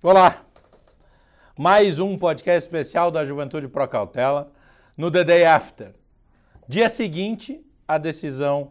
[0.00, 0.46] Olá!
[1.58, 4.52] Mais um podcast especial da Juventude Pro Cautela
[4.96, 5.92] no The Day After.
[6.68, 8.70] Dia seguinte, a decisão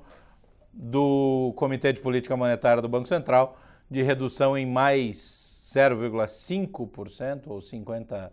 [0.72, 3.60] do Comitê de Política Monetária do Banco Central
[3.92, 5.18] de redução em mais
[5.76, 8.32] 0,5% ou 50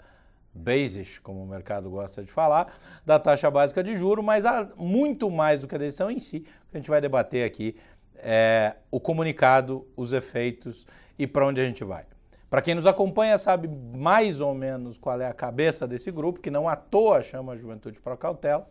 [0.55, 5.29] basis, como o mercado gosta de falar, da taxa básica de juro, mas há muito
[5.33, 7.75] mais do que a decisão em si, que a gente vai debater aqui
[8.19, 10.87] é, o comunicado, os efeitos
[11.19, 12.07] e para onde a gente vai.
[12.55, 16.53] Para quem nos acompanha sabe mais ou menos qual é a cabeça desse grupo, que
[16.53, 18.69] não à toa chama Juventude Pro Cautela,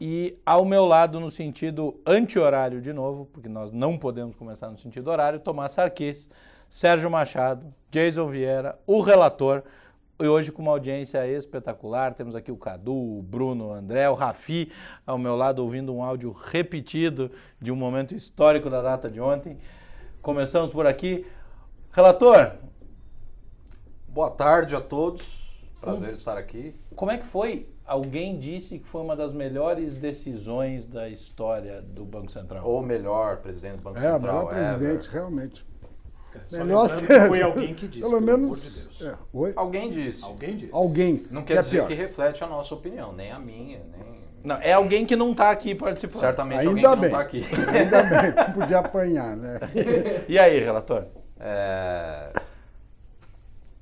[0.00, 4.76] e ao meu lado, no sentido anti-horário de novo, porque nós não podemos começar no
[4.76, 6.28] sentido horário, Tomás Sarquis,
[6.68, 9.62] Sérgio Machado, Jason Vieira, o relator,
[10.18, 12.12] e hoje com uma audiência espetacular.
[12.12, 14.72] Temos aqui o Cadu, o Bruno, o André, o Rafi
[15.06, 19.56] ao meu lado ouvindo um áudio repetido de um momento histórico da data de ontem.
[20.20, 21.24] Começamos por aqui.
[21.92, 22.58] Relator.
[24.10, 25.56] Boa tarde a todos.
[25.80, 26.74] Prazer estar aqui.
[26.96, 27.68] Como é que foi?
[27.86, 32.66] Alguém disse que foi uma das melhores decisões da história do Banco Central.
[32.66, 34.18] Ou melhor, presidente do Banco é, Central.
[34.18, 35.14] É, melhor presidente, ever.
[35.14, 35.66] realmente.
[36.52, 37.28] É, melhor ser.
[37.28, 38.60] Foi alguém que disse, pelo, pelo menos.
[38.60, 39.46] De Deus.
[39.46, 40.24] É, alguém disse.
[40.24, 40.74] Alguém disse.
[40.74, 41.16] Alguém.
[41.30, 41.86] Não quer que é dizer pior.
[41.86, 44.20] que reflete a nossa opinião, nem a minha, nem.
[44.42, 46.18] Não, é alguém que não está aqui participando.
[46.18, 47.28] Certamente Ainda alguém bem.
[47.28, 47.76] que não está aqui.
[47.78, 49.60] Ainda bem, podia apanhar, né?
[50.28, 51.04] e aí, relator?
[51.38, 52.32] É...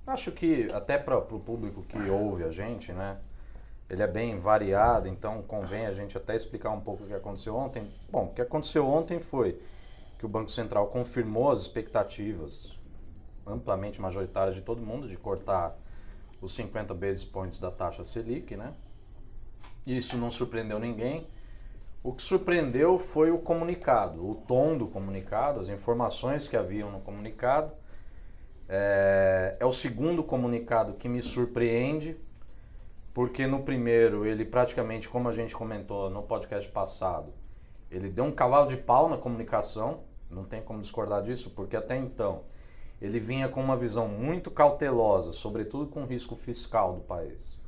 [0.08, 3.18] Acho que até para o público que ouve a gente, né?
[3.90, 7.54] Ele é bem variado, então convém a gente até explicar um pouco o que aconteceu
[7.54, 7.92] ontem.
[8.10, 9.60] Bom, o que aconteceu ontem foi
[10.18, 12.74] que o Banco Central confirmou as expectativas
[13.46, 15.76] amplamente majoritárias de todo mundo de cortar
[16.40, 18.72] os 50 basis points da taxa Selic, né?
[19.86, 21.26] Isso não surpreendeu ninguém.
[22.02, 27.00] O que surpreendeu foi o comunicado, o tom do comunicado, as informações que haviam no
[27.00, 27.72] comunicado.
[28.68, 32.16] É, é o segundo comunicado que me surpreende,
[33.14, 37.32] porque no primeiro ele praticamente, como a gente comentou no podcast passado,
[37.90, 41.96] ele deu um cavalo de pau na comunicação, não tem como discordar disso, porque até
[41.96, 42.42] então
[43.00, 47.58] ele vinha com uma visão muito cautelosa, sobretudo com o risco fiscal do país.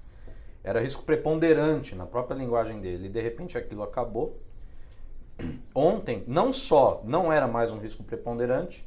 [0.63, 4.39] Era risco preponderante na própria linguagem dele, e de repente aquilo acabou.
[5.75, 8.87] Ontem, não só não era mais um risco preponderante,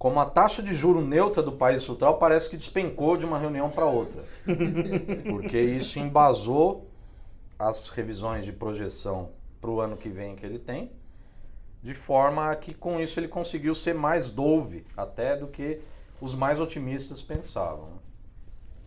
[0.00, 3.68] como a taxa de juro neutra do país central parece que despencou de uma reunião
[3.68, 4.24] para outra.
[5.28, 6.88] Porque isso embasou
[7.58, 10.90] as revisões de projeção para o ano que vem que ele tem
[11.82, 15.82] de forma que com isso ele conseguiu ser mais dove até do que
[16.18, 18.00] os mais otimistas pensavam.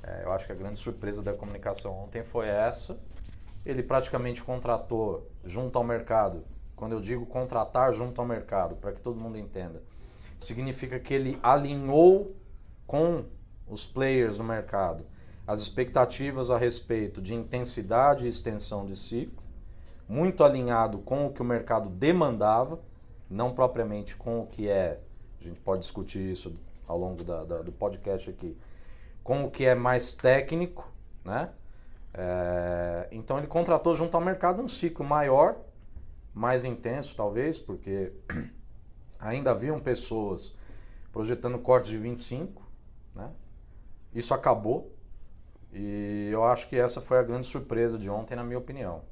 [0.01, 2.99] É, eu acho que a grande surpresa da comunicação ontem foi essa.
[3.63, 6.43] Ele praticamente contratou junto ao mercado.
[6.75, 9.83] Quando eu digo contratar junto ao mercado, para que todo mundo entenda,
[10.37, 12.35] significa que ele alinhou
[12.85, 13.25] com
[13.67, 15.05] os players do mercado
[15.45, 19.43] as expectativas a respeito de intensidade e extensão de ciclo
[20.07, 22.79] muito alinhado com o que o mercado demandava,
[23.29, 24.99] não propriamente com o que é,
[25.39, 26.55] a gente pode discutir isso
[26.87, 28.57] ao longo da, da, do podcast aqui,
[29.23, 30.91] com o que é mais técnico,
[31.23, 31.49] né?
[32.13, 35.57] É, então ele contratou junto ao mercado um ciclo maior,
[36.33, 38.13] mais intenso talvez, porque
[39.23, 40.55] ainda haviam pessoas
[41.11, 42.61] projetando cortes de 25,
[43.15, 43.31] né?
[44.13, 44.91] Isso acabou
[45.71, 49.03] e eu acho que essa foi a grande surpresa de ontem, na minha opinião.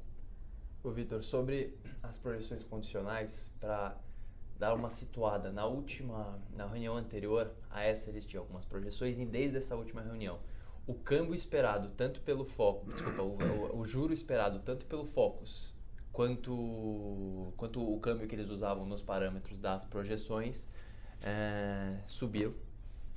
[0.84, 3.96] Ô Vitor, sobre as projeções condicionais, para
[4.58, 9.24] dar uma situada, na última, na reunião anterior a essa eles tinham algumas projeções e
[9.24, 10.38] desde essa última reunião,
[10.86, 15.71] o câmbio esperado tanto pelo foco, desculpa, o, o, o juro esperado tanto pelo Focus
[16.12, 20.68] quanto, quanto o câmbio que eles usavam nos parâmetros das projeções
[21.22, 22.54] é, subiu.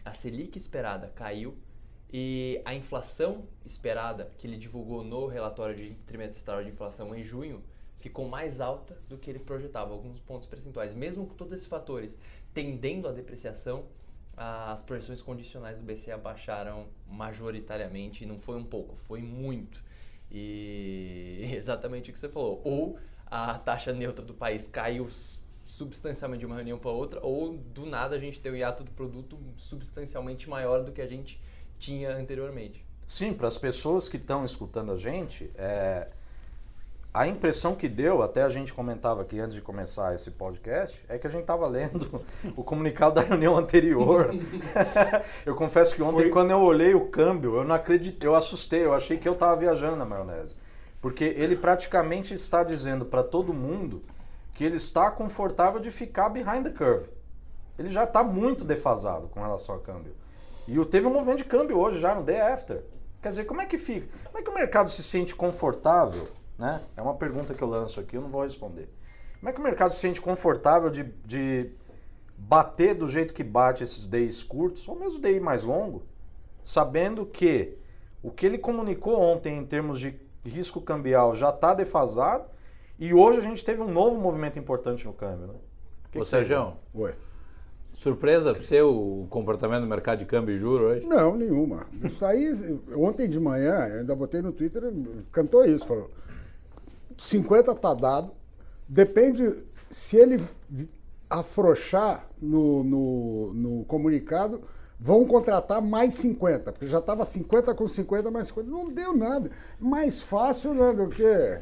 [0.04, 1.58] A Selic esperada caiu
[2.12, 7.64] e a inflação esperada, que ele divulgou no relatório de trimestral de inflação em junho,
[7.98, 10.94] ficou mais alta do que ele projetava, alguns pontos percentuais.
[10.94, 12.18] Mesmo com todos esses fatores
[12.54, 13.86] tendendo à depreciação,
[14.38, 19.84] as projeções condicionais do BCE abaixaram majoritariamente, não foi um pouco, foi muito.
[20.32, 22.62] E exatamente o que você falou.
[22.64, 25.08] Ou a taxa neutra do país caiu
[25.66, 28.92] substancialmente de uma reunião para outra, ou do nada a gente tem o hiato do
[28.92, 31.42] produto substancialmente maior do que a gente
[31.80, 32.86] tinha anteriormente.
[33.08, 36.08] Sim, para as pessoas que estão escutando a gente, é,
[37.16, 41.18] a impressão que deu, até a gente comentava aqui antes de começar esse podcast, é
[41.18, 42.22] que a gente estava lendo
[42.58, 44.36] o comunicado da reunião anterior.
[45.46, 46.30] eu confesso que ontem, Foi...
[46.30, 49.56] quando eu olhei o câmbio, eu não acreditei, eu assustei, eu achei que eu estava
[49.56, 50.56] viajando na maionese.
[51.02, 54.04] Porque ele praticamente está dizendo para todo mundo
[54.54, 57.08] que ele está confortável de ficar behind the curve.
[57.80, 60.14] Ele já está muito defasado com relação ao câmbio.
[60.68, 62.84] E teve um movimento de câmbio hoje já no day after.
[63.22, 64.08] Quer dizer, como é que fica?
[64.26, 66.28] Como é que o mercado se sente confortável?
[66.58, 66.82] Né?
[66.96, 68.90] É uma pergunta que eu lanço aqui, eu não vou responder.
[69.40, 71.72] Como é que o mercado se sente confortável de, de
[72.38, 76.04] bater do jeito que bate esses days curtos, ou mesmo day mais longo,
[76.64, 77.78] sabendo que
[78.24, 82.46] o que ele comunicou ontem em termos de risco cambial já está defasado
[82.98, 85.48] e hoje a gente teve um novo movimento importante no câmbio.
[85.48, 85.54] Né?
[86.12, 87.14] Que Ô, que Sérgio, Oi.
[87.94, 91.06] Surpresa para você o comportamento do mercado de câmbio e juro hoje?
[91.06, 91.88] Não, nenhuma.
[92.04, 92.52] Isso aí,
[92.94, 94.84] ontem de manhã, ainda botei no Twitter,
[95.32, 96.12] cantou isso, falou,
[97.18, 98.32] 50 tá dado,
[98.88, 100.44] depende se ele
[101.30, 104.62] afrouxar no, no, no comunicado,
[105.00, 109.50] vão contratar mais 50, porque já estava 50 com 50 mais 50, não deu nada.
[109.80, 111.62] Mais fácil né, do que é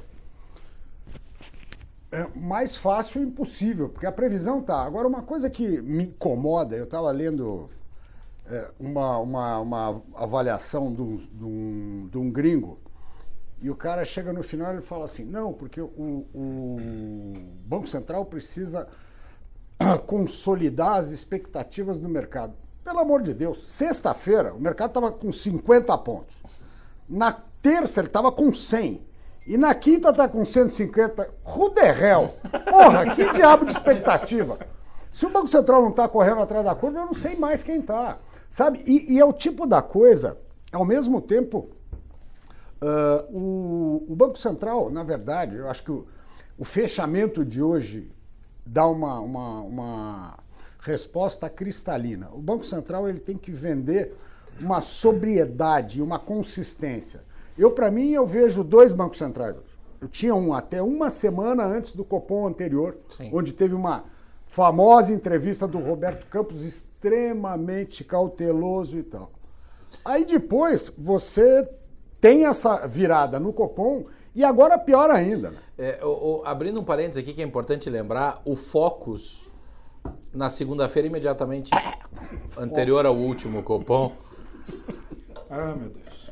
[2.36, 4.84] mais fácil impossível, porque a previsão tá.
[4.84, 7.68] Agora, uma coisa que me incomoda, eu estava lendo
[8.46, 12.78] é, uma, uma, uma, avaliação de um, de, um, de um, gringo,
[13.64, 16.78] e o cara chega no final e fala assim: não, porque o, o
[17.66, 18.90] Banco Central precisa
[20.06, 22.54] consolidar as expectativas do mercado.
[22.84, 26.44] Pelo amor de Deus, sexta-feira o mercado estava com 50 pontos.
[27.08, 27.32] Na
[27.62, 29.02] terça ele estava com 100.
[29.48, 31.34] E na quinta tá com 150.
[31.42, 32.36] Ruderrel.
[32.70, 34.60] Porra, que diabo de expectativa.
[35.10, 37.80] Se o Banco Central não está correndo atrás da curva, eu não sei mais quem
[37.80, 38.18] está.
[38.50, 38.84] Sabe?
[38.86, 40.38] E, e, é o tipo da coisa,
[40.72, 41.70] ao mesmo tempo,
[42.84, 46.06] uh, o, o, Banco Central, na verdade, eu acho que o,
[46.58, 48.12] o fechamento de hoje
[48.66, 50.40] dá uma, uma, uma
[50.80, 52.30] resposta cristalina.
[52.34, 54.14] O Banco Central ele tem que vender
[54.60, 57.24] uma sobriedade, uma consistência.
[57.58, 59.74] Eu, para mim, eu vejo dois bancos centrais hoje.
[60.02, 63.30] Eu tinha um até uma semana antes do Copom anterior, Sim.
[63.34, 64.04] onde teve uma
[64.46, 69.32] famosa entrevista do Roberto Campos, extremamente cauteloso e tal.
[70.04, 71.68] Aí depois você
[72.24, 75.52] tem essa virada no Copom e agora pior ainda.
[75.52, 75.58] Né?
[75.78, 79.42] É, o, o, abrindo um parênteses aqui que é importante lembrar, o Focus
[80.34, 81.70] na segunda-feira imediatamente
[82.58, 84.14] anterior ao último Copom.
[85.50, 86.32] Ah, meu Deus.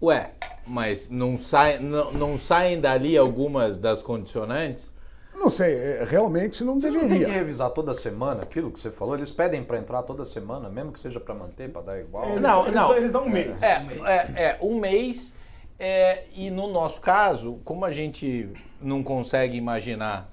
[0.00, 0.30] Ué,
[0.64, 4.93] mas não, sai, não, não saem dali algumas das condicionantes?
[5.34, 7.18] Não sei, é, realmente não Vocês deveria.
[7.18, 9.14] não tem que revisar toda semana aquilo que você falou?
[9.14, 12.24] Eles pedem para entrar toda semana, mesmo que seja para manter, para dar igual?
[12.24, 12.96] É, não, eles, não.
[12.96, 13.62] Eles dão um mês.
[13.62, 15.34] É, é, é um mês.
[15.78, 18.48] É, e no nosso caso, como a gente
[18.80, 20.30] não consegue imaginar,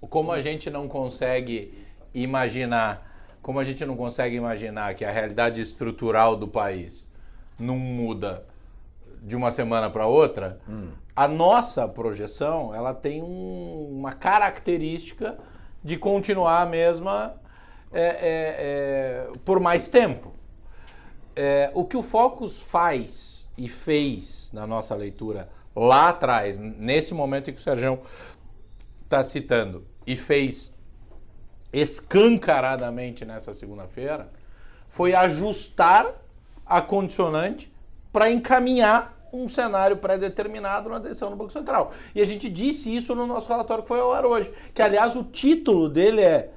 [0.00, 1.72] como a gente não consegue
[2.14, 3.06] imaginar,
[3.42, 7.08] como a gente não consegue imaginar que a realidade estrutural do país
[7.58, 8.44] não muda
[9.22, 10.88] de uma semana para outra, hum.
[11.14, 15.38] A nossa projeção ela tem um, uma característica
[15.82, 17.34] de continuar a mesma
[17.92, 18.10] é, é,
[19.28, 20.32] é, por mais tempo.
[21.34, 27.50] É, o que o Focus faz e fez na nossa leitura lá atrás, nesse momento
[27.50, 28.00] em que o Sérgio
[29.04, 30.72] está citando, e fez
[31.72, 34.30] escancaradamente nessa segunda-feira,
[34.88, 36.12] foi ajustar
[36.66, 37.72] a condicionante
[38.12, 41.92] para encaminhar um cenário pré-determinado na decisão do Banco Central.
[42.14, 44.52] E a gente disse isso no nosso relatório que foi ao ar hoje.
[44.74, 46.50] Que, aliás, o título dele é,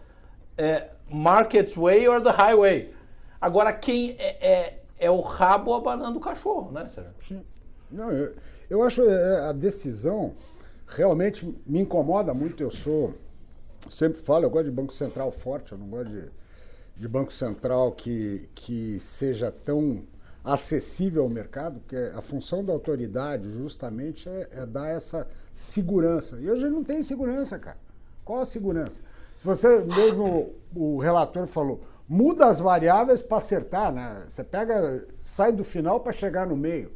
[0.57, 2.93] é Market's Way or the Highway.
[3.39, 7.13] Agora, quem é, é, é o rabo abanando o cachorro, né, Sérgio?
[7.21, 7.41] Sim.
[7.89, 8.35] Não, eu,
[8.69, 10.33] eu acho é, a decisão
[10.87, 12.61] realmente me incomoda muito.
[12.61, 13.13] Eu sou,
[13.89, 16.29] sempre falo, eu gosto de Banco Central forte, eu não gosto de,
[16.97, 20.03] de Banco Central que, que seja tão
[20.45, 26.37] acessível ao mercado, porque a função da autoridade justamente é, é dar essa segurança.
[26.39, 27.77] E hoje não tem segurança, cara.
[28.23, 29.01] Qual a segurança?
[29.35, 34.23] Se você mesmo o relator falou, muda as variáveis para acertar, né?
[34.29, 36.91] Você pega, sai do final para chegar no meio.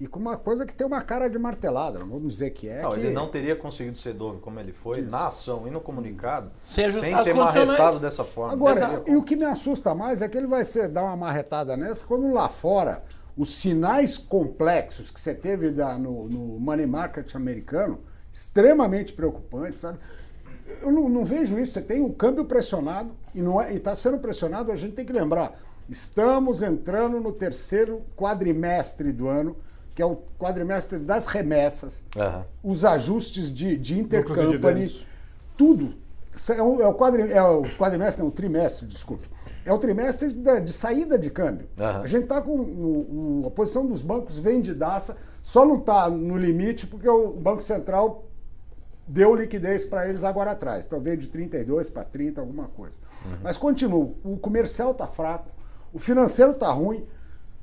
[0.00, 2.80] E com uma coisa que tem uma cara de martelada, não vamos dizer que é.
[2.80, 3.00] Não, que...
[3.00, 5.10] ele não teria conseguido ser dove como ele foi Isso.
[5.10, 8.50] na ação e no comunicado sem, sem ter marretado dessa forma.
[8.50, 11.76] Agora, e o que me assusta mais é que ele vai ser, dar uma marretada
[11.76, 13.04] nessa quando lá fora
[13.36, 18.00] os sinais complexos que você teve da, no, no money market americano,
[18.32, 19.98] extremamente preocupantes, sabe?
[20.80, 21.72] Eu não, não, vejo isso.
[21.74, 24.72] Você tem um câmbio pressionado e não é, está sendo pressionado.
[24.72, 29.56] A gente tem que lembrar: estamos entrando no terceiro quadrimestre do ano
[29.94, 32.44] que é o quadrimestre das remessas, uhum.
[32.72, 35.04] os ajustes de, de intercompany,
[35.56, 35.94] tudo.
[36.48, 39.28] É o, é, o quadri, é o quadrimestre, não, o trimestre, desculpe.
[39.64, 41.68] É o trimestre de, de saída de câmbio.
[41.78, 42.02] Uhum.
[42.02, 46.86] A gente está com o, a posição dos bancos vendidaça, só não está no limite
[46.86, 48.24] porque o Banco Central
[49.06, 50.86] deu liquidez para eles agora atrás.
[50.86, 52.96] Então veio de 32 para 30, alguma coisa.
[53.26, 53.38] Uhum.
[53.42, 54.12] Mas continua.
[54.24, 55.50] O comercial está fraco,
[55.92, 57.04] o financeiro tá ruim.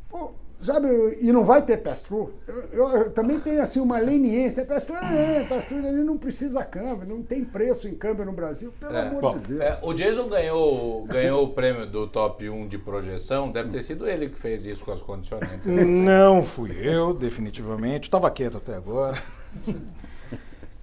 [0.10, 0.87] Pô, sabe,
[1.21, 2.31] e não vai ter pass-through.
[2.47, 4.65] Eu, eu- eu também tenho assim uma leniência.
[4.65, 8.95] Pass-through, é, pass-through, ele não precisa câmbio, não tem preço em câmbio no Brasil, pelo
[8.95, 9.61] É, amor bom, de Deus.
[9.61, 13.51] É, o Jason ganhou, ganhou o prêmio do top 1 de projeção.
[13.51, 15.67] Deve ter sido ele que fez isso com as condicionantes.
[15.67, 18.03] Não fui eu, definitivamente.
[18.07, 19.21] Estava quieto até agora.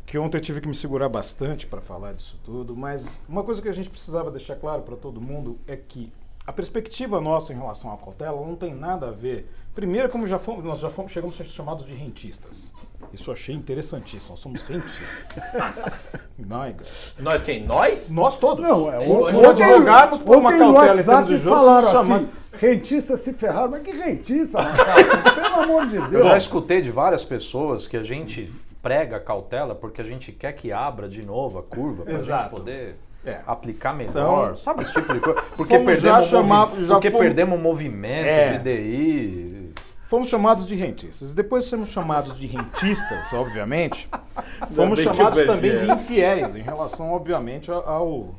[0.07, 2.76] que ontem eu tive que me segurar bastante para falar disso tudo.
[2.76, 6.12] Mas uma coisa que a gente precisava deixar claro para todo mundo é que
[6.47, 9.51] a perspectiva nossa em relação à cautela não tem nada a ver.
[9.75, 12.73] Primeiro, como já fomos, nós já fomos, chegamos a ser chamados de rentistas.
[13.13, 14.31] Isso eu achei interessantíssimo.
[14.31, 15.39] Nós somos rentistas.
[16.39, 16.81] God.
[17.19, 17.65] Nós quem?
[17.65, 18.11] Nós?
[18.11, 18.63] Nós todos.
[18.63, 22.29] Não, é, o- ontem, advogarmos por uma cautela em termos de juros, falaram somos assim,
[22.53, 23.71] rentistas se ferraram.
[23.71, 25.23] Mas que rentista, Marcelo?
[25.35, 26.25] Pelo amor de Eu Deus.
[26.27, 30.71] já escutei de várias pessoas que a gente prega cautela porque a gente quer que
[30.71, 33.40] abra de novo a curva para a gente poder É.
[33.47, 34.11] aplicar melhor.
[34.49, 35.40] Então, sabe esse tipo de coisa?
[35.57, 38.59] Porque fomos já perdemos, chamar- já porque fomos- perdemos o movimento É.
[38.59, 39.75] de DI.
[40.04, 41.35] Fomos chamados de rentistas.
[41.35, 44.09] Depois de sermos chamados de rentistas, obviamente,
[44.71, 48.35] fomos chamados também de infiéis em relação, obviamente, ao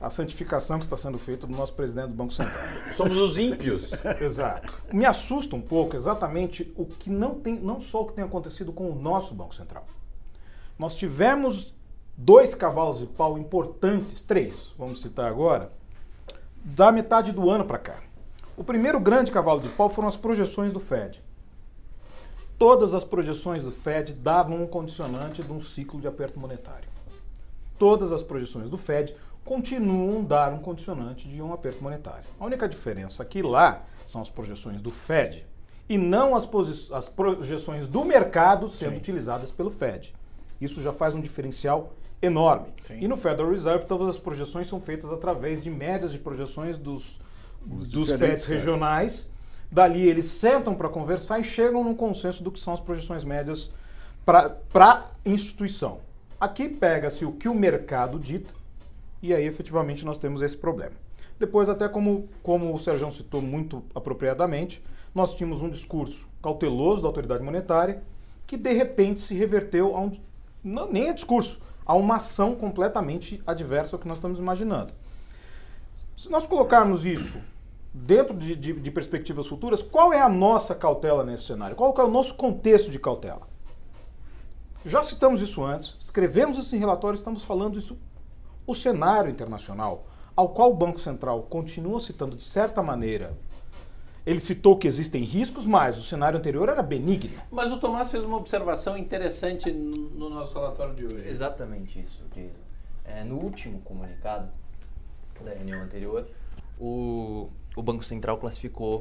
[0.00, 2.58] à santificação que está sendo feita do nosso presidente do Banco Central.
[2.94, 3.90] Somos os ímpios.
[4.18, 4.74] Exato.
[4.94, 8.72] Me assusta um pouco exatamente o que não tem, não só o que tem acontecido
[8.72, 9.84] com o nosso Banco Central.
[10.78, 11.74] Nós tivemos
[12.16, 15.72] dois cavalos de pau importantes, três, vamos citar agora,
[16.64, 18.02] da metade do ano para cá.
[18.56, 21.22] O primeiro grande cavalo de pau foram as projeções do Fed.
[22.58, 26.88] Todas as projeções do Fed davam um condicionante de um ciclo de aperto monetário.
[27.78, 32.24] Todas as projeções do Fed continuam dar um condicionante de um aperto monetário.
[32.38, 35.46] A única diferença aqui lá são as projeções do Fed
[35.88, 36.46] e não as,
[36.92, 40.14] as projeções do mercado sendo utilizadas pelo Fed.
[40.60, 42.68] Isso já faz um diferencial enorme.
[42.90, 47.20] E no Federal Reserve todas as projeções são feitas através de médias de projeções dos,
[47.64, 48.46] dos Feds.
[48.46, 49.30] regionais.
[49.70, 53.70] Dali eles sentam para conversar e chegam num consenso do que são as projeções médias
[54.24, 56.00] para a instituição.
[56.40, 58.52] Aqui pega-se o que o mercado dita
[59.22, 60.94] e aí efetivamente nós temos esse problema.
[61.38, 64.82] Depois, até como, como o Sérgio citou muito apropriadamente,
[65.14, 68.02] nós tínhamos um discurso cauteloso da autoridade monetária
[68.46, 70.12] que de repente se reverteu a um.
[70.62, 74.94] Não, nem é discurso, a uma ação completamente adversa ao que nós estamos imaginando.
[76.16, 77.40] Se nós colocarmos isso
[77.92, 81.74] dentro de, de- de perspectivas futuras, qual é a nossa cautela nesse cenário?
[81.74, 83.42] Qual é o nosso contexto de cautela?
[84.86, 87.98] Já citamos isso antes, escrevemos isso em relatório, estamos falando isso.
[88.64, 90.06] O cenário internacional,
[90.36, 93.36] ao qual o Banco Central continua citando de certa maneira,
[94.24, 97.40] ele citou que existem riscos, mas o cenário anterior era benigno.
[97.50, 101.28] Mas o Tomás fez uma observação interessante no, no nosso relatório de hoje.
[101.28, 102.60] Exatamente isso, Jason.
[103.04, 104.50] É, no último comunicado
[105.44, 106.28] da reunião anterior,
[106.78, 109.00] o, o Banco Central classificou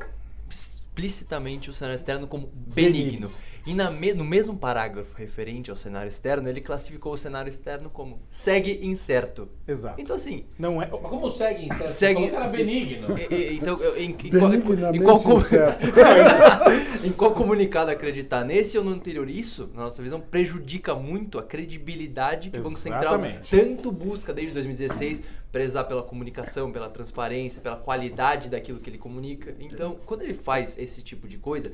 [0.50, 3.30] explicitamente o cenário externo como benigno.
[3.68, 7.90] E na me- no mesmo parágrafo referente ao cenário externo, ele classificou o cenário externo
[7.90, 9.50] como segue incerto.
[9.68, 10.02] Exato.
[10.02, 10.88] Então, assim, Não é.
[10.88, 11.88] Como segue incerto?
[11.88, 13.08] Você Segue- falou que era benigno.
[13.20, 14.16] e- e- então, eu- em, em
[15.04, 15.20] qual,
[17.04, 18.44] em qual comunicado acreditar?
[18.44, 19.30] Nesse ou no anterior?
[19.30, 24.54] Isso, na nossa visão, prejudica muito a credibilidade que o Banco Central tanto busca desde
[24.54, 29.54] 2016, prezar pela comunicação, pela transparência, pela qualidade daquilo que ele comunica.
[29.60, 31.72] Então, quando ele faz esse tipo de coisa.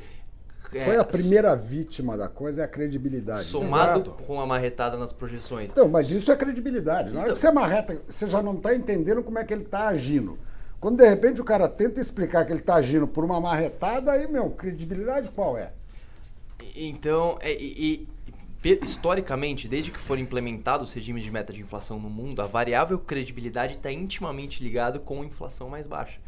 [0.73, 3.43] é, Foi a primeira vítima da coisa, é a credibilidade.
[3.43, 4.23] Somado Exato.
[4.23, 5.71] com a marretada nas projeções.
[5.71, 7.11] Então, mas isso é credibilidade.
[7.11, 9.63] Na hora Então- que você marreta, você já não está entendendo como é que ele
[9.63, 10.39] está agindo.
[10.79, 14.27] Quando de repente o cara tenta explicar que ele está agindo por uma marretada, aí,
[14.27, 15.71] meu, credibilidade qual é?
[16.75, 18.07] Então, é, e, e,
[18.83, 22.97] historicamente, desde que foram implementados os regimes de meta de inflação no mundo, a variável
[22.99, 26.19] credibilidade está intimamente ligado com a inflação mais baixa.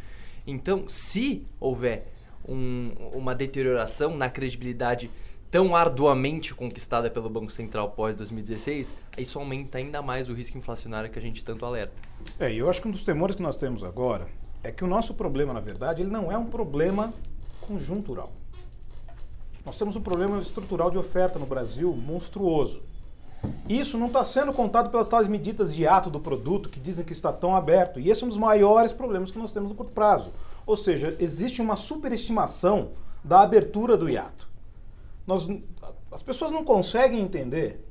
[0.46, 2.14] Então, se houver
[2.48, 5.10] um- uma deterioração na credibilidade
[5.50, 11.10] tão arduamente conquistada pelo Banco Central pós 2016, isso aumenta ainda mais o risco inflacionário
[11.10, 11.94] que a gente tanto alerta.
[12.40, 14.28] É, eu acho que um dos temores que nós temos agora
[14.64, 17.14] é que o nosso problema, na verdade, ele não é um problema
[17.62, 18.32] conjuntural.
[19.68, 22.82] Nós temos um problema estrutural de oferta no Brasil monstruoso.
[23.68, 27.12] Isso não está sendo contado pelas tais medidas de ato do produto que dizem que
[27.12, 28.00] está tão aberto.
[28.00, 30.32] E esse é um dos maiores problemas que nós temos no curto prazo.
[30.66, 34.48] Ou seja, existe uma superestimação da abertura do hiato.
[35.28, 35.50] Nós,
[36.14, 37.86] as pessoas não conseguem entender.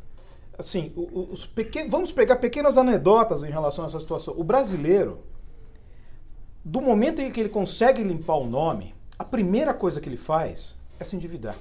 [0.57, 4.33] Assim, os pequen- vamos pegar pequenas anedotas em relação a essa situação.
[4.39, 5.19] O brasileiro,
[6.65, 10.75] do momento em que ele consegue limpar o nome, a primeira coisa que ele faz
[10.99, 11.57] é se endividar.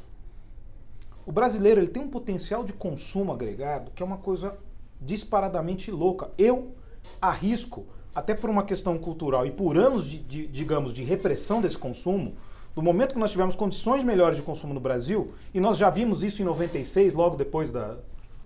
[1.25, 4.55] O brasileiro ele tem um potencial de consumo agregado que é uma coisa
[5.01, 6.29] disparadamente louca.
[6.37, 6.71] Eu
[7.21, 11.77] arrisco até por uma questão cultural e por anos de, de, digamos, de repressão desse
[11.77, 12.33] consumo,
[12.73, 16.23] do momento que nós tivemos condições melhores de consumo no Brasil, e nós já vimos
[16.23, 17.95] isso em 96, logo depois da,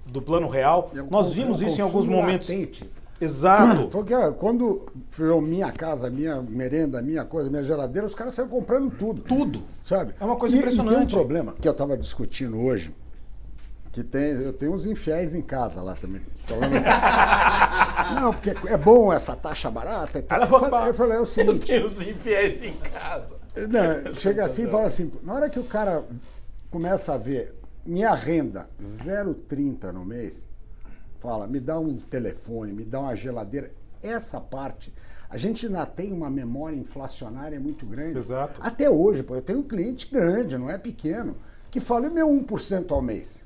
[0.08, 2.50] do Plano Real, É nós vimos um isso em alguns momentos.
[2.50, 2.90] latente.
[3.22, 3.88] Exato.
[3.90, 8.50] Porque ó, quando foi minha casa, minha merenda, minha coisa, minha geladeira, os caras saíram
[8.52, 9.22] comprando tudo.
[9.22, 9.62] Tudo.
[9.84, 10.14] Sabe?
[10.20, 10.94] É uma coisa E- impressionante.
[10.94, 12.94] E tem um problema que eu estava discutindo hoje,
[13.92, 16.22] que tem, eu tenho uns infiéis em casa lá também.
[16.46, 16.72] Falando,
[18.22, 20.20] não, porque é bom essa taxa barata.
[20.20, 20.42] E tal.
[20.42, 23.36] Eu falei, eu falei, é o seguinte, Tem os infiéis em casa.
[23.56, 26.04] não, chega assim e fala assim, na hora que o cara
[26.72, 27.54] começa a ver
[27.86, 30.48] minha renda 0,30 no mês,
[31.20, 33.72] fala, me dá um telefone, me dá uma geladeira.
[34.02, 34.94] Essa parte,
[35.30, 38.18] a gente ainda tem uma memória inflacionária muito grande.
[38.18, 38.60] Exato.
[38.64, 41.36] Até hoje, pô, eu tenho um cliente grande, não é pequeno,
[41.70, 43.44] que fala, e meu 1% ao mês?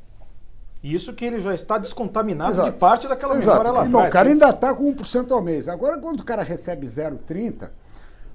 [0.84, 2.72] Isso que ele já está descontaminado Exato.
[2.72, 3.52] de parte daquela Exato.
[3.52, 4.10] memória lá Não, atrás.
[4.10, 5.68] O cara que ainda está com 1% ao mês.
[5.68, 7.72] Agora, quando o cara recebe 0,30,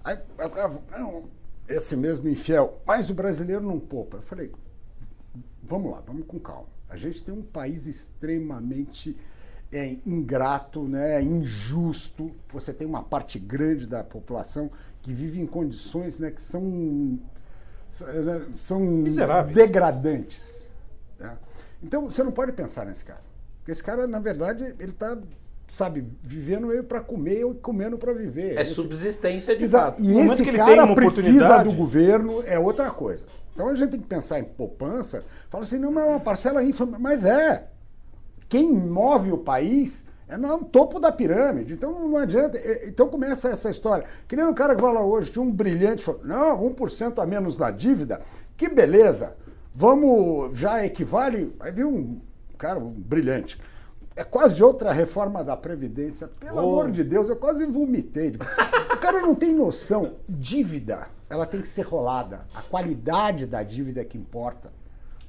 [0.02, 1.24] aí o cara não,
[1.68, 4.16] esse mesmo infiel, mas o brasileiro não poupa.
[4.16, 4.50] Eu falei,
[5.62, 6.77] vamos lá, vamos com calma.
[6.88, 9.16] A gente tem um país extremamente
[9.72, 12.30] é, ingrato, né, injusto.
[12.52, 14.70] Você tem uma parte grande da população
[15.02, 17.18] que vive em condições né, que são,
[18.54, 19.54] são Miseráveis.
[19.54, 20.70] degradantes.
[21.18, 21.38] né?
[21.82, 23.22] Então você não pode pensar nesse cara.
[23.58, 25.16] Porque esse cara, na verdade, ele está,
[25.68, 28.56] sabe, vivendo meio para comer ou comendo para viver.
[28.56, 29.98] É Esse- subsistência de Exato.
[29.98, 30.02] fato.
[30.02, 33.24] E esse que ele cara tem uma precisa do governo, é outra coisa.
[33.54, 35.24] Então a gente tem que pensar em poupança.
[35.50, 36.98] Fala assim, não, mas é uma parcela ínfima.
[36.98, 37.68] Mas é.
[38.48, 41.74] Quem move o país é no topo da pirâmide.
[41.74, 42.58] Então não adianta.
[42.86, 44.06] Então começa essa história.
[44.26, 47.58] Que nem um cara que fala hoje, tinha um brilhante, falou, não, 1% a menos
[47.58, 48.20] na dívida.
[48.56, 49.36] Que beleza.
[49.74, 51.54] Vamos, já equivale.
[51.60, 52.20] Aí viu um
[52.56, 53.60] cara um brilhante.
[54.18, 56.28] É quase outra reforma da Previdência.
[56.40, 56.60] Pelo Oh.
[56.60, 58.32] amor de Deus, eu quase vomitei.
[58.92, 60.16] O cara não tem noção.
[60.28, 62.40] Dívida, ela tem que ser rolada.
[62.52, 64.72] A qualidade da dívida é que importa.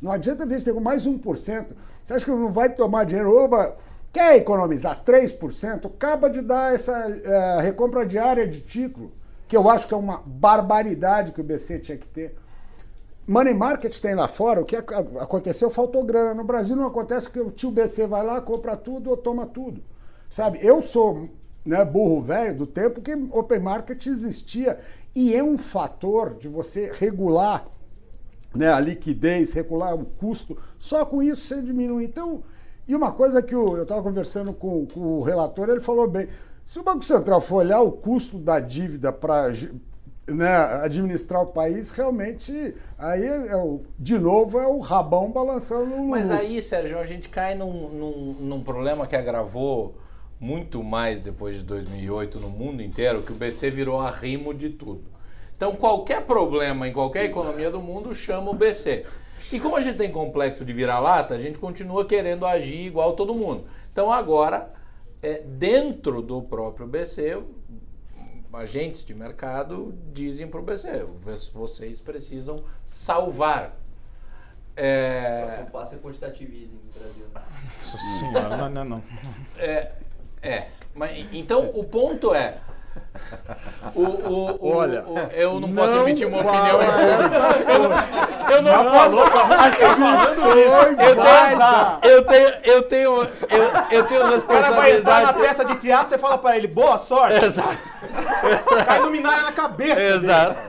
[0.02, 1.68] Não adianta ver se tem mais 1%.
[2.04, 3.32] Você acha que não vai tomar dinheiro?
[3.36, 3.76] Oba,
[4.12, 5.86] quer economizar 3%?
[5.86, 9.12] Acaba de dar essa eh, recompra diária de título,
[9.48, 12.36] que eu acho que é uma barbaridade que o BC tinha que ter.
[13.30, 16.34] Money market tem lá fora, o que ac- aconteceu, faltou grana.
[16.34, 19.84] No Brasil não acontece que o tio BC vai lá, compra tudo ou toma tudo.
[20.32, 21.30] Sabe, eu sou
[21.64, 24.80] né, burro velho do tempo que open market existia
[25.14, 27.68] e é um fator de você regular
[28.56, 32.06] né, a liquidez, regular o custo, só com isso você diminui.
[32.06, 32.42] Então,
[32.88, 36.28] e uma coisa que eu estava conversando com, com o relator, ele falou bem,
[36.66, 39.52] se o Banco Central for olhar o custo da dívida para
[40.34, 46.08] né, administrar o país, realmente, aí, é o, de novo, é o rabão balançando no
[46.08, 49.96] Mas aí, Sérgio, a gente cai num, num, num problema que agravou
[50.40, 55.04] muito mais depois de 2008 no mundo inteiro, que o BC virou arrimo de tudo.
[55.56, 59.06] Então, qualquer problema em qualquer economia do mundo chama o BC.
[59.52, 63.36] E como a gente tem complexo de vira-lata, a gente continua querendo agir igual todo
[63.36, 63.66] mundo.
[63.92, 64.72] Então, agora,
[65.22, 67.40] é, dentro do próprio BC,
[68.54, 71.06] agentes de mercado dizem para o BC,
[71.54, 73.70] vocês precisam salvar.
[73.70, 77.26] O É, próximo passo é quantitative easing no Brasil.
[77.34, 79.04] Nossa senhora, não, não, não.
[79.58, 79.92] É,
[80.42, 80.68] é.
[80.96, 82.60] Mas, então o ponto é.
[83.96, 85.04] O, o, o- Olha,
[85.34, 86.78] eu não posso não emitir uma opinião.
[86.80, 87.66] coisas.
[88.50, 89.26] Eu não falou
[91.16, 92.00] Vaza.
[92.04, 96.08] Eu tenho, eu tenho, eu, eu tenho O cara vai entrar na peça de teatro,
[96.10, 97.78] você fala pra ele, boa sorte, Exato,
[98.86, 99.96] cai luminária na cabeça.
[100.02, 100.26] dele.
[100.26, 100.60] exato,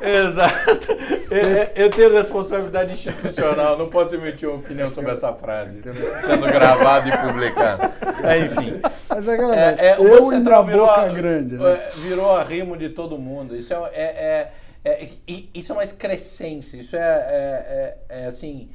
[0.00, 0.92] exato.
[1.32, 7.08] É, Eu tenho responsabilidade institucional, não posso emitir uma opinião sobre essa frase, sendo gravado
[7.08, 7.90] e publicado.
[8.22, 8.80] É, enfim.
[9.08, 11.88] Mas é É, é, o eu Banco Central virou, boca a, grande, né?
[12.00, 13.56] Virou arrimo de todo mundo.
[13.56, 14.52] Isso é, é,
[14.84, 15.08] é- é-
[15.54, 16.76] isso é uma excrescência.
[16.78, 18.70] Isso é, é- é- é, assim.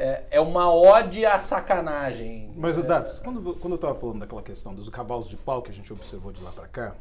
[0.00, 2.52] É, uma ode à sacanagem.
[2.56, 5.74] Mas, Datos, quando, quando eu tava falando daquela questão dos cavalos de pau que a
[5.74, 6.94] gente observou de lá pra cá,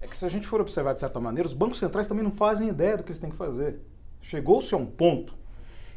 [0.00, 2.30] é que se a gente for observar de certa maneira, os bancos centrais também não
[2.30, 3.80] fazem ideia do que eles têm que fazer.
[4.22, 5.34] Chegou-se a um ponto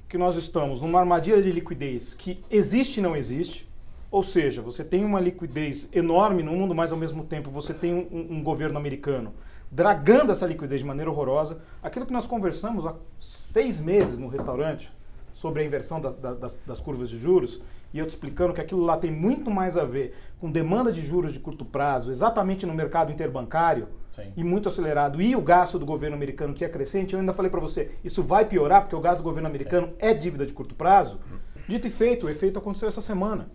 [0.07, 3.68] que nós estamos numa armadilha de liquidez que existe e não existe.
[4.11, 7.93] Ou seja, você tem uma liquidez enorme no mundo, mas ao mesmo tempo você tem
[7.93, 9.33] um, um governo americano
[9.71, 11.59] dragando essa liquidez de maneira horrorosa.
[11.83, 14.91] Aquilo que nós conversamos há seis meses no restaurante
[15.31, 17.61] sobre a inversão da- da- das, das curvas de juros,
[17.93, 21.01] e eu te explicando que aquilo lá tem muito mais a ver com demanda de
[21.05, 24.33] juros de curto prazo, exatamente no mercado interbancário, Sim.
[24.35, 27.49] e muito acelerado, e o gasto do governo americano que é crescente, eu ainda falei
[27.51, 30.73] para você, isso vai piorar porque o gasto do governo americano é dívida de curto
[30.75, 31.19] prazo.
[31.67, 33.49] Dito e feito, o efeito aconteceu essa semana.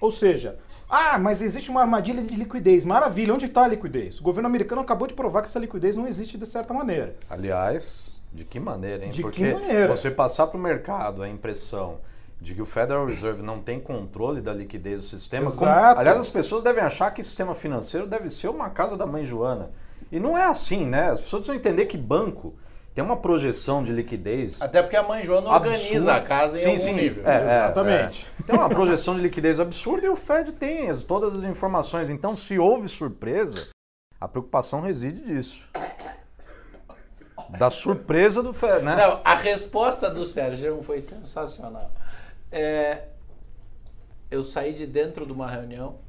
[0.00, 0.58] Ou seja,
[0.88, 2.84] ah, mas existe uma armadilha de liquidez.
[2.84, 4.20] Maravilha, onde está a liquidez?
[4.20, 7.16] O governo americano acabou de provar que essa liquidez não existe de certa maneira.
[7.28, 9.10] Aliás, de que maneira, hein?
[9.10, 9.88] De que Porque maneira?
[9.88, 11.98] você passar para o mercado a impressão
[12.40, 15.50] de que o Federal Reserve não tem controle da liquidez do sistema.
[15.50, 15.98] como- Exato.
[16.00, 19.24] aliás, as pessoas devem achar que o sistema financeiro deve ser uma casa da mãe
[19.26, 19.70] Joana.
[20.12, 21.10] E não é assim, né?
[21.10, 22.54] As pessoas precisam entender que banco
[22.98, 26.14] tem uma projeção de liquidez Até porque a mãe Joana organiza absurda.
[26.16, 26.92] a casa em Sim, algum sim.
[26.94, 27.28] nível.
[27.28, 28.26] É, é, Exatamente.
[28.40, 28.42] é.
[28.42, 32.10] Tem uma projeção de liquidez absurda e o Fed tem as- todas as informações.
[32.10, 33.68] Então, se houve surpresa,
[34.20, 35.68] a preocupação reside disso.
[37.50, 38.96] Da surpresa do Fed, né?
[38.96, 41.92] Não, a resposta do Sérgio foi sensacional.
[42.50, 43.02] É,
[44.28, 46.00] eu saí de dentro de uma reunião,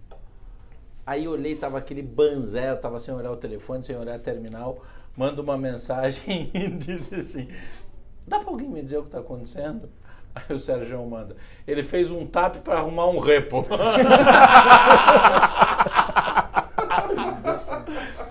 [1.05, 4.81] aí olhei, tava aquele banzé, eu tava sem olhar o telefone, sem olhar a terminal,
[5.19, 7.49] mando uma mensagem e disse assim,
[8.25, 9.89] dá pra alguém me dizer o que tá acontecendo?
[10.33, 11.35] Aí o Sérgio manda,
[11.67, 13.65] ele fez um tap para arrumar um repo.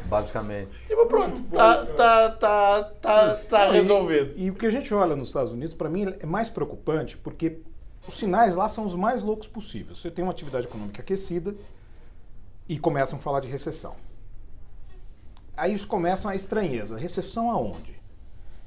[0.08, 0.70] Basicamente.
[0.86, 4.32] tipo, pronto, tá, tá, tá, tá, tá Não, e- resolvido.
[4.36, 7.58] E, o que a gente olha nos Estados Unidos, para mim, é mais preocupante porque
[8.08, 9.98] os sinais lá são os mais loucos possíveis.
[9.98, 11.54] Você tem uma atividade econômica aquecida
[12.66, 14.07] e começam a falar de recessão.
[15.58, 16.96] Aí isso começa a estranheza.
[16.96, 17.98] Recessão aonde?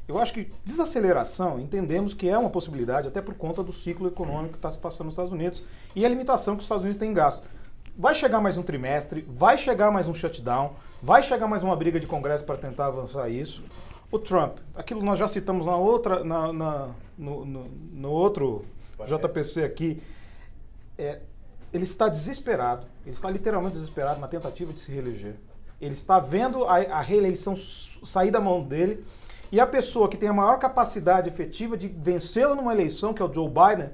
[0.08, 4.54] Eu acho que desaceleração, entendemos que é uma possibilidade, até por conta do ciclo econômico
[4.54, 5.64] que está se passando nos Estados Unidos
[5.96, 7.44] e a limitação que os Estados Unidos têm em gasto.
[7.98, 12.00] Vai chegar mais um trimestre, vai chegar mais um shutdown, vai chegar mais uma briga
[12.00, 13.64] de Congresso para tentar avançar isso.
[14.12, 18.66] O Trump, aquilo nós já citamos na outra, na, na- no, no- no outro
[19.06, 20.02] JPC aqui,
[20.98, 21.20] é,
[21.72, 25.36] ele está desesperado, ele está literalmente desesperado na tentativa de se reeleger.
[25.82, 29.04] Ele está vendo a, a reeleição sair da mão dele
[29.52, 33.26] e a pessoa que tem a maior capacidade efetiva de vencê-lo numa eleição, que é
[33.26, 33.90] o Joe Biden,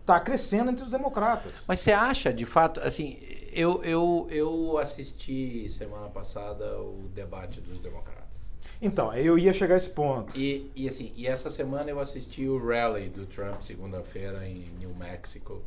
[0.00, 1.66] está crescendo entre os democratas.
[1.68, 3.18] Mas você acha, de fato, assim,
[3.52, 8.20] eu, eu, eu assisti semana passada o debate dos democratas.
[8.80, 10.34] Então, eu ia chegar a esse ponto.
[10.38, 14.94] E, e assim, e essa semana eu assisti o rally do Trump segunda-feira em New
[14.94, 15.62] Mexico.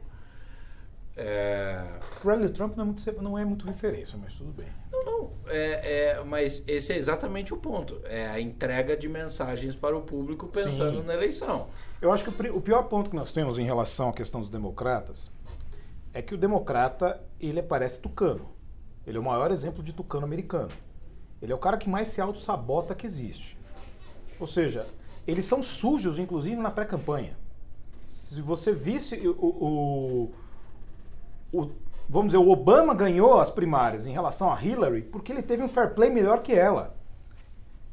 [1.15, 1.83] É,
[2.23, 4.82] O rally do Trump não é, muito, não é muito referência, mas tudo bem.
[5.05, 7.99] Não, não, é, é, mas esse é exatamente o ponto.
[8.05, 11.07] É a entrega de mensagens para o público pensando Sim.
[11.07, 11.67] na eleição.
[12.01, 14.49] Eu acho que o o pior ponto que nós temos em relação à questão dos
[14.49, 15.31] democratas
[16.13, 18.49] é que o democrata, ele parece tucano.
[19.05, 20.69] Ele é o maior exemplo de tucano americano.
[21.41, 23.57] Ele é o cara que mais se auto-sabota que existe.
[24.39, 24.85] Ou seja,
[25.27, 27.37] eles são sujos, inclusive, na pré-campanha.
[28.07, 30.31] Se você visse o, o-
[31.51, 31.71] o-
[32.09, 35.67] Vamos dizer, o Obama ganhou as primárias em relação a Hillary porque ele teve um
[35.67, 36.95] fair play melhor que ela.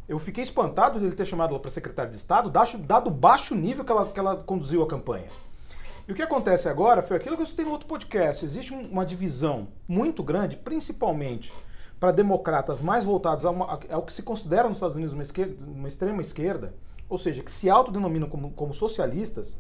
[0.09, 3.55] Eu fiquei espantado de ele ter chamado ela para secretária de Estado, dado o baixo
[3.55, 5.29] nível que ela, que ela conduziu a campanha.
[6.09, 8.45] E o que acontece agora foi aquilo que eu citei no outro podcast.
[8.45, 11.53] Existe um- uma divisão muito grande, principalmente
[12.01, 16.21] para democratas mais voltados ao que se considera nos Estados Unidos uma, esquerda, uma extrema
[16.21, 16.75] esquerda,
[17.09, 19.57] ou seja, que se autodenominam como, como socialistas,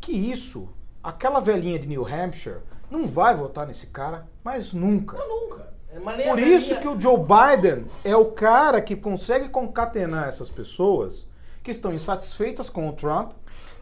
[0.00, 0.68] que isso,
[1.02, 2.58] aquela velhinha de New Hampshire,
[2.92, 5.16] não vai votar nesse cara, mas nunca.
[5.16, 5.72] Nunca.
[6.04, 10.50] Mas nem Por isso que o Joe Biden é o cara que consegue concatenar essas
[10.50, 11.26] pessoas
[11.62, 13.32] que estão insatisfeitas com o Trump,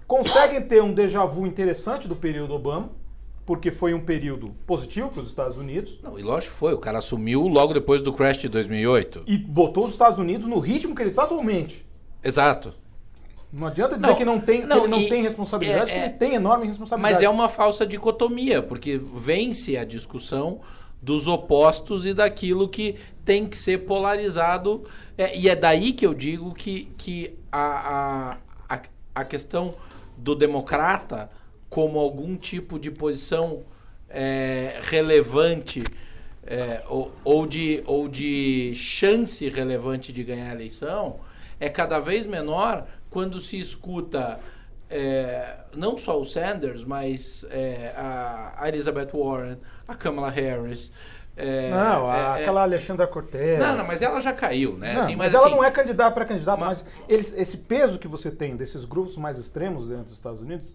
[0.06, 2.90] conseguem ter um déjà vu interessante do período Obama,
[3.46, 6.72] porque foi um período positivo para os Estados Unidos, Não, e lógico que foi.
[6.74, 9.24] O cara assumiu logo depois do crash de 2008.
[9.26, 11.84] e botou os Estados Unidos no ritmo que ele está atualmente.
[12.22, 12.74] Exato.
[13.52, 15.94] Não adianta dizer Não, que, não tem, que não, ele não e- tem responsabilidade, é-
[15.94, 17.14] que é- ele tem enorme responsabilidade.
[17.14, 20.60] Mas é uma falsa dicotomia, porque vence a discussão
[21.02, 24.84] dos opostos e daquilo que tem que ser polarizado.
[25.16, 28.36] É, e é daí que eu digo que, que a,
[28.68, 28.82] a, a,
[29.14, 29.74] a questão
[30.16, 31.30] do democrata
[31.68, 33.62] como algum tipo de posição
[34.08, 35.82] é, relevante
[36.46, 41.20] é, ou, ou de, ou de chance relevante de ganhar a eleição
[41.58, 44.38] é cada vez menor quando se escuta
[44.88, 50.90] é, não só o Sanders, mas é, a, Elizabeth Warren, a Kamala Harris.
[51.36, 53.58] é, Não, a- é, é- aquela Alexandra Cortez.
[53.58, 54.94] Não, não, mas ela já caiu, né?
[54.94, 57.98] Não, Assim, mas, ela assim, não é candidata para candidato, mas- mas, eles- esse peso
[57.98, 60.74] que você tem desses grupos mais extremos dentro dos Estados Unidos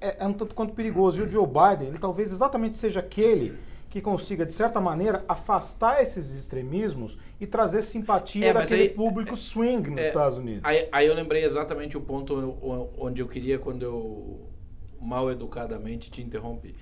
[0.00, 1.20] é, é um tanto quanto perigoso.
[1.20, 3.56] E o Joe Biden, ele talvez exatamente seja aquele
[3.92, 9.36] que consiga, de certa maneira, afastar esses extremismos e trazer simpatia É, daquele aí- público
[9.36, 10.62] swing nos é, Estados Unidos.
[10.64, 12.34] Aí, aí eu lembrei exatamente o ponto
[12.96, 14.48] onde eu queria quando eu
[14.98, 16.74] mal educadamente te interrompi.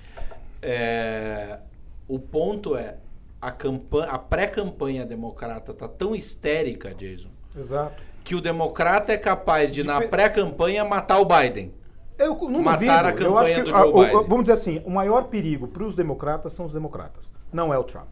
[0.62, 1.58] É,
[2.06, 2.98] o ponto é
[3.42, 8.00] a campanha, a pré-campanha democrata tá tão histérica, Jason, Exato.
[8.22, 11.72] que o democrata é capaz de, De na pe- pré-campanha matar o Biden.
[12.20, 13.24] Eu não Matar duvido.
[13.24, 14.28] a Eu acho campanha que, do Joe Biden.
[14.28, 17.84] vamos dizer assim, o maior perigo para os democratas são os democratas, não é o
[17.84, 18.08] Trump.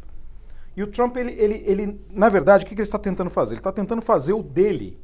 [0.74, 3.54] E o Trump, ele, ele, ele na verdade, o que que ele está tentando fazer?
[3.54, 4.98] Ele está tentando fazer o dele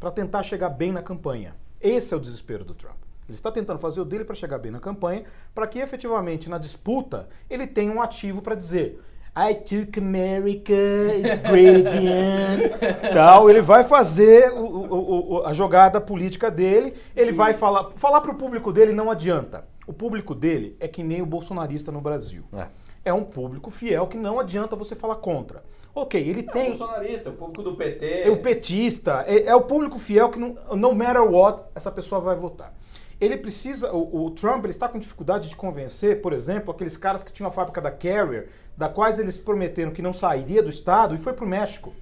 [0.00, 1.54] para tentar chegar bem na campanha.
[1.80, 2.96] Esse é o desespero do Trump.
[3.28, 6.58] Ele está tentando fazer o dele para chegar bem na campanha, para que efetivamente na
[6.58, 9.00] disputa ele tenha um ativo para dizer
[9.36, 10.72] I took America,
[11.18, 12.70] it's great again.
[13.12, 17.88] Tal, ele vai fazer o- o- o- a jogada política dele, ele vai falar.
[17.96, 19.64] Falar para o público dele não adianta.
[19.86, 22.44] O público dele é que nem o bolsonarista no Brasil.
[22.54, 22.66] É.
[23.06, 25.62] É um público fiel que não adianta você falar contra.
[25.94, 26.68] Ok, ele tem.
[26.70, 28.22] bolsonarista, o público do PT.
[28.22, 32.20] É o petista, é, é o público fiel que, não, no matter what, essa pessoa
[32.20, 32.72] vai votar.
[33.20, 37.22] Ele precisa, o, o Trump ele está com dificuldade de convencer, por exemplo, aqueles caras
[37.22, 41.14] que tinham a fábrica da Carrier, da quais eles prometeram que não sairia do estado
[41.14, 41.94] e foi para o México.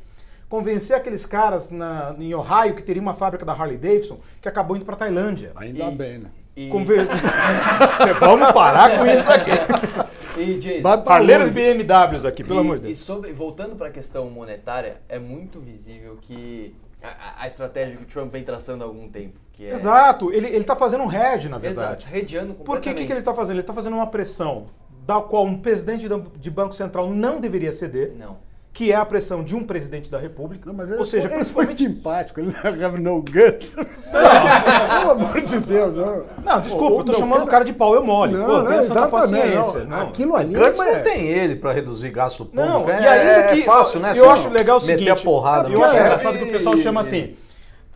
[0.48, 4.76] Convencer aqueles caras na, em Ohio que teria uma fábrica da Harley Davidson que acabou
[4.76, 5.52] indo para Tailândia.
[5.56, 6.30] Ainda E- bem, né?
[6.54, 7.14] E, Conversa...
[7.96, 9.50] Você vamos parar com isso aqui.
[10.38, 11.48] e Jason, Parleiros.
[11.48, 12.98] BMWs aqui, pelo e, amor de e Deus.
[12.98, 18.02] sobre, voltando para a questão monetária, é muito visível que a- a, a estratégia que
[18.02, 21.48] o Trump vem traçando há algum tempo, é Exato, ele, ele tá fazendo um hedge,
[21.48, 22.06] na Exato, verdade.
[22.10, 23.54] redeando Por que, que, que ele está fazendo?
[23.54, 24.64] Ele está fazendo uma pressão
[25.06, 28.36] da qual um presidente de Banco Central não deveria ceder, Não.
[28.72, 30.64] que é a pressão de um presidente da República.
[30.66, 33.74] Não, mas ele Ou seja, ele foi simpático, ele não have no guts.
[34.12, 36.24] Pelo amor de Deus, não.
[36.44, 38.34] Não, desculpa, eu tô Não, chamando cara- o cara de pau eu mole.
[38.34, 39.80] Não, Pô, não, tenha essa exatamente, paciência.
[39.80, 39.96] não.
[39.98, 40.02] Não.
[40.08, 42.66] Aquilo ali Guts não é- não tem ele pra reduzir gasto público.
[42.68, 44.10] Não, é, e ainda é que fácil, né?
[44.10, 46.74] eu Você acho legal o meter seguinte, a porrada eu acho engraçado que o pessoal
[46.76, 47.34] e- chama assim,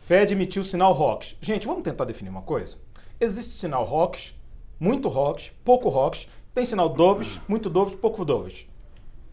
[0.06, 1.34] Fed emitiu sinal rocks.
[1.40, 2.76] Gente, vamos tentar definir uma coisa.
[3.20, 4.36] Existe sinal rocks,
[4.78, 8.68] muito rocks, pouco rocks, tem sinal dovish, muito dovish, pouco dovish.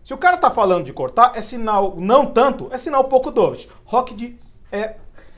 [0.04, 3.70] Se o cara tá falando de cortar, é sinal não tanto, é sinal pouco dovish.
[3.86, 4.36] Rock de
[4.72, 4.96] é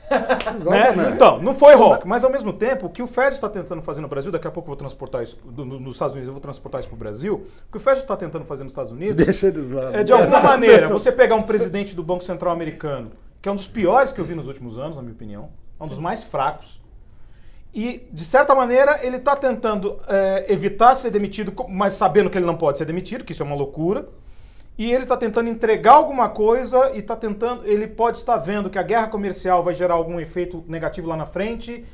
[0.96, 1.10] né?
[1.14, 4.00] Então, não foi rock, mas ao mesmo tempo, o que o Fed está tentando fazer
[4.00, 6.32] no Brasil, daqui a pouco eu vou transportar isso do- no- nos Estados Unidos, eu
[6.32, 8.92] vou transportar isso para o Brasil, o que o Fed está tentando fazer nos Estados
[8.92, 9.92] Unidos Deixa eles lá.
[9.92, 13.10] é de alguma maneira você pegar um presidente do Banco Central americano,
[13.46, 15.84] que é um dos piores que eu vi nos últimos anos, na minha opinião, é
[15.84, 16.82] um dos mais fracos,
[17.72, 22.44] e de certa maneira ele está tentando é, evitar ser demitido, mas sabendo que ele
[22.44, 24.08] não pode ser demitido, que isso é uma loucura.
[24.76, 27.64] E ele está tentando entregar alguma coisa e está tentando.
[27.64, 31.24] Ele pode estar vendo que a guerra comercial vai gerar algum efeito negativo lá na
[31.24, 31.86] frente.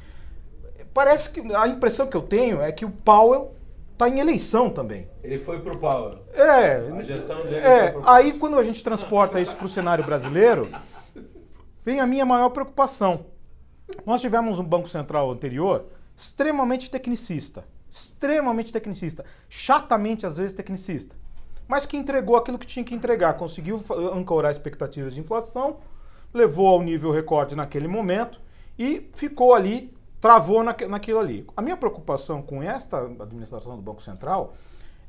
[0.95, 3.55] Parece que a impressão que eu tenho é que o Powell
[3.93, 5.07] está em eleição também.
[5.23, 6.15] Ele foi pro Power.
[6.35, 10.69] É, A gestão dele é, aí quando a gente transporta isso para o cenário brasileiro,
[11.83, 13.27] vem a minha maior preocupação.
[14.07, 21.17] Nós tivemos um Banco Central anterior extremamente tecnicista, extremamente tecnicista, chatamente às vezes tecnicista,
[21.67, 23.83] mas que entregou aquilo que tinha que entregar, conseguiu
[24.15, 25.79] ancorar expectativas de inflação,
[26.33, 28.41] levou ao nível recorde naquele momento
[28.79, 31.47] e ficou ali, travou naquilo ali.
[31.57, 34.55] A minha preocupação com esta administração do Banco Central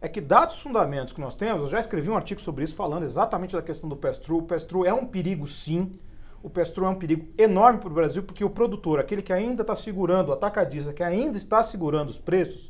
[0.01, 2.75] é que, dados os fundamentos que nós temos, eu já escrevi um artigo sobre isso
[2.75, 4.39] falando exatamente da questão do pass-through.
[4.39, 5.97] O pass-through é um perigo, sim.
[6.43, 9.61] O pass-through é um perigo enorme para o Brasil, porque o produtor, aquele que ainda
[9.61, 12.69] está segurando, o atacadista, que ainda está segurando os preços,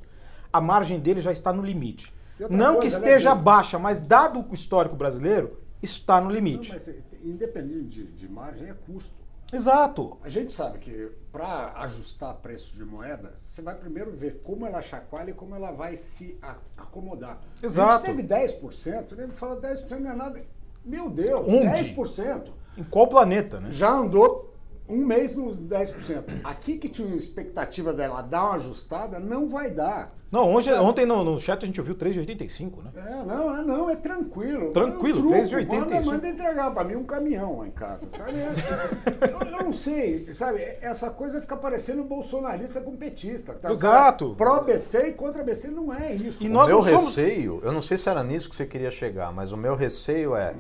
[0.51, 2.13] a margem dele já está no limite.
[2.51, 6.71] Não que coisa, né, esteja baixa, mas dado o histórico brasileiro, está no Não, limite.
[6.71, 6.88] mas,
[7.23, 9.23] independente de, de margem, é custo.
[9.51, 10.17] Exato.
[10.23, 14.81] A gente sabe que para ajustar preço de moeda, você vai primeiro ver como ela
[14.81, 16.38] chacoalha e como ela vai se
[16.77, 17.39] acomodar.
[17.62, 18.05] Exato.
[18.05, 19.23] A gente teve 10%, né?
[19.25, 20.43] ele fala 10% não é nada.
[20.83, 21.93] Meu Deus, Onde?
[21.95, 22.51] 10%.
[22.77, 23.69] Em qual planeta, né?
[23.71, 24.51] Já andou
[24.89, 26.41] um mês nos 10%.
[26.43, 30.13] Aqui que tinha uma expectativa dela dar uma ajustada, não vai dar.
[30.29, 32.91] Não, hoje, ontem no, no chat a gente ouviu 3,85, né?
[32.95, 34.71] É, não, é, não, é tranquilo.
[34.71, 35.57] Tranquilo, É um truco.
[35.57, 35.79] 3,85.
[35.79, 38.33] Manda, manda entregar pra mim um caminhão lá em casa, sabe?
[38.39, 40.59] É- eu, eu não sei, sabe?
[40.81, 43.53] Essa coisa fica parecendo bolsonarista com petista.
[43.53, 43.69] Tá?
[43.69, 44.33] O Exato.
[44.36, 46.43] Pró-BC e contra BC não é isso.
[46.43, 48.89] E O nós meu somos- receio, eu não sei se era nisso que você queria
[48.89, 50.55] chegar, mas o meu receio é,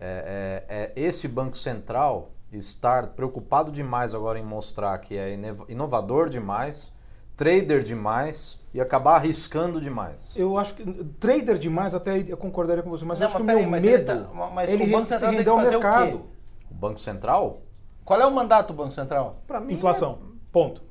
[0.00, 6.28] é, é- é esse Banco Central estar preocupado demais agora em mostrar que é inovador
[6.28, 6.92] demais,
[7.36, 10.34] trader demais e acabar arriscando demais.
[10.36, 10.84] Eu acho que
[11.20, 13.68] trader demais até eu concordaria com você, mas Não, eu acho que o mas meu
[13.70, 15.80] mas ele medo tá- mas ele o Banco se Central tem que ao fazer o
[15.80, 16.10] mercado.
[16.18, 16.24] quê?
[16.70, 17.62] O Banco Central?
[18.04, 19.36] Qual é o mandato do Banco Central?
[19.46, 20.18] Pra mim, Inflação.
[20.50, 20.82] Ponto.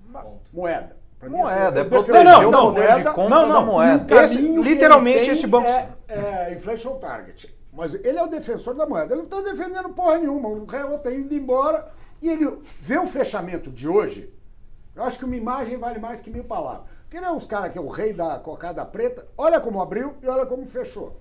[0.54, 0.98] Moeda.
[1.20, 3.54] Pra mim, Moeda, assim, é proteger defendo o a poder de moeda, compra não, da
[3.56, 3.66] não.
[3.66, 4.24] moeda.
[4.24, 7.54] Esse- literalmente esse banco- É, é inflation target.
[7.72, 9.14] Mas ele é o defensor da moeda.
[9.14, 10.50] Ele não está defendendo porra nenhuma.
[10.50, 11.92] O real está indo embora.
[12.22, 14.34] E ele vê o fechamento de hoje.
[14.96, 16.88] Eu acho que uma imagem vale mais que mil palavras.
[17.10, 19.28] Que nem os caras que é o rei da cocada preta.
[19.38, 21.20] Olha como abriu e olha como fechou.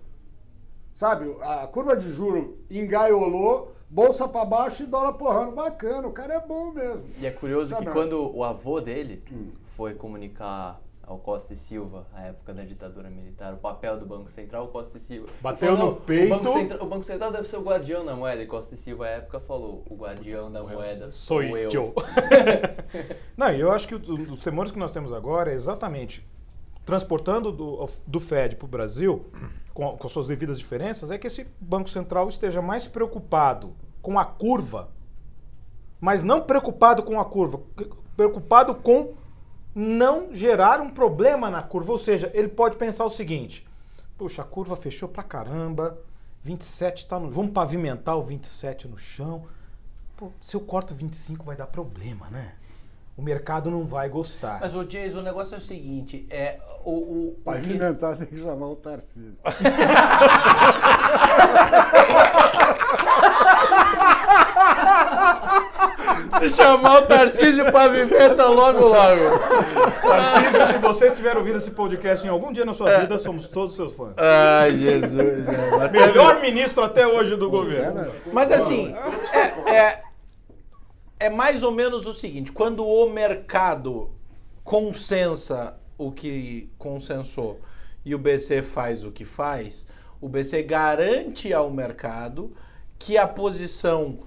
[0.94, 5.52] Sabe, a curva de juro engaiolou, bolsa para baixo e dólar porrando.
[5.52, 7.08] Bacana, o cara é bom mesmo.
[7.20, 7.92] E é curioso Tá que não.
[7.92, 9.22] quando o avô dele
[9.66, 14.30] foi comunicar ao Costa e Silva, a época da ditadura militar, o papel do Banco
[14.30, 17.04] Central, o Costa e Silva Bateu falou, no "Não, peito." O Banco, Central, o Banco
[17.04, 18.42] Central deve ser o guardião da moeda.
[18.42, 21.70] E Costa e Silva, à época, falou: o guardião da moeda Sou sou eu.
[21.72, 21.94] eu.
[23.36, 26.24] Não, e eu acho que o- dos temores que nós temos agora é exatamente
[26.84, 29.26] transportando do, do Fed para o Brasil,
[29.74, 34.24] com, com suas devidas diferenças, é que esse Banco Central esteja mais preocupado com a
[34.24, 34.88] curva,
[36.00, 37.60] mas não preocupado com a curva,
[38.16, 39.12] preocupado com
[39.78, 41.92] não gerar um problema na curva.
[41.92, 43.64] Ou seja, ele pode pensar o seguinte:
[44.16, 45.96] puxa, a curva fechou pra caramba,
[46.42, 47.30] 27 tá no.
[47.30, 49.44] Vamos pavimentar o 27 no chão.
[50.16, 52.54] Pô, se eu corto 25 vai dar problema, né?
[53.16, 54.58] O mercado não vai gostar.
[54.60, 56.90] Mas, o Jason, o negócio é o seguinte, é o...
[56.90, 59.36] o, o que- Pavimentar tem que chamar o Tarcísio.
[66.38, 69.38] Se chamar o Tarcísio pavimenta logo, logo.
[70.02, 73.74] Tarcísio, se você estiver ouvindo esse podcast em algum dia na sua vida, somos todos
[73.74, 74.14] seus fãs.
[74.16, 75.12] Ai, Jesus.
[75.90, 78.10] Melhor ministro até hoje do governo.
[78.32, 78.94] Mas assim,
[79.66, 80.02] é, é,
[81.20, 84.10] é mais ou menos o seguinte: quando o mercado
[84.62, 87.60] consensa o que consensou
[88.04, 89.86] e o BC faz o que faz,
[90.20, 92.54] o BC garante ao mercado
[92.98, 94.18] que a posição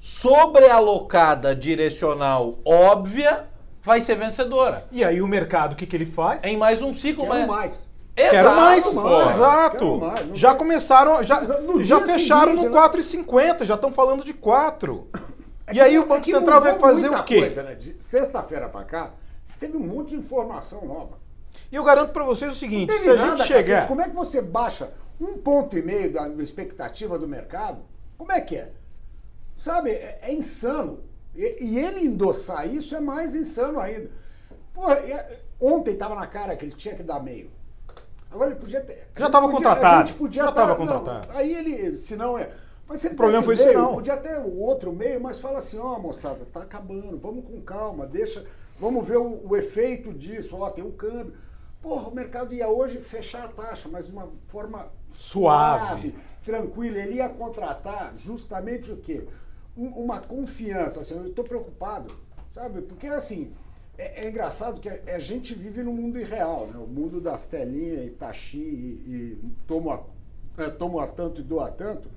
[0.00, 3.46] sobrealocada direcional óbvia
[3.82, 4.84] vai ser vencedora.
[4.90, 6.44] E aí o mercado, o que, que ele faz?
[6.44, 7.24] Em mais um ciclo.
[7.26, 7.88] Quero mas- mais.
[8.16, 9.20] Exato, Quero mais, pô.
[9.22, 9.78] exato.
[9.78, 12.88] Quero mais, já começaram, já, no já fecharam seguinte, no né?
[12.88, 15.06] 4,50, já estão falando de 4.
[15.72, 17.38] E aí o Banco É Central vai fazer muita o quê?
[17.40, 17.74] Coisa, né?
[17.76, 19.12] De sexta-feira pra cá,
[19.44, 21.18] você teve um monte de informação nova.
[21.70, 23.62] E eu garanto pra vocês o seguinte, se a teve gente nada, chegar...
[23.74, 23.86] cacete.
[23.88, 27.82] Como é que você baixa um ponto e meio da da expectativa do mercado?
[28.16, 28.66] Como é que é?
[29.58, 31.00] Sabe, é, é insano.
[31.34, 34.08] E, e ele endossar isso é mais insano ainda.
[34.72, 37.50] Pô, é- ontem estava na cara que ele tinha que dar meio.
[38.30, 39.08] Agora ele podia ter.
[39.16, 40.32] Já tava podia- contratado.
[40.32, 41.28] Já tá- tava não, contratado.
[41.36, 42.50] aí ele, se não é.
[42.86, 43.94] Mas se ele O problema foi meio, não.
[43.94, 48.06] Podia até o outro meio, mas fala assim, ó, moçada, tá acabando, vamos com calma,
[48.06, 48.46] deixa,
[48.78, 51.34] vamos ver o, o efeito disso, ó, tem um câmbio.
[51.82, 56.14] Porra, o mercado ia hoje fechar a taxa, mas de uma forma Suave.
[56.44, 56.96] tranquila.
[56.98, 59.26] Ele ia contratar justamente o quê?
[59.78, 62.12] Um- uma confiança, assim, eu estou preocupado,
[62.52, 62.82] sabe?
[62.82, 63.52] Porque assim,
[63.96, 66.76] é, é engraçado que a, a gente vive num mundo irreal, né?
[66.78, 70.02] O mundo das telinhas e taxi e, e tomo, a,
[70.58, 72.10] é, tomo a tanto e dou a tanto.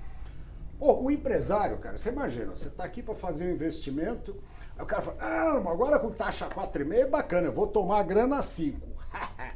[0.79, 4.35] Pô, o empresário, cara, você imagina, você está aqui para fazer um investimento,
[4.75, 7.99] aí o cara fala, ah, mas agora com taxa 4,5 é bacana, eu vou tomar
[7.99, 8.79] a grana a 5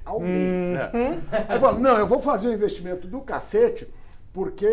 [0.06, 0.92] ao mês, né?
[1.50, 3.92] Aí fala, não, eu vou fazer um investimento do cacete,
[4.32, 4.68] porque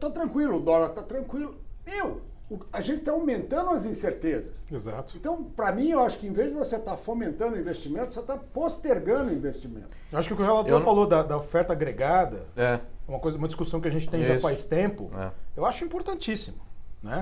[0.00, 1.56] tô tranquilo, o dólar tá tranquilo.
[1.84, 2.31] Meu, o-
[2.72, 4.52] a gente está aumentando as incertezas.
[4.70, 5.16] Exato.
[5.16, 8.20] Então, para mim, eu acho que em vez de você estar fomentando o investimento, você
[8.20, 9.88] está postergando o investimento.
[10.10, 12.80] Eu acho que o que o relator Eu falou da, da oferta agregada, É.
[13.06, 14.42] uma, coisa, uma discussão que a gente tem já Isso.
[14.42, 15.30] faz tempo, É.
[15.56, 16.58] eu acho importantíssimo.
[17.02, 17.20] Né?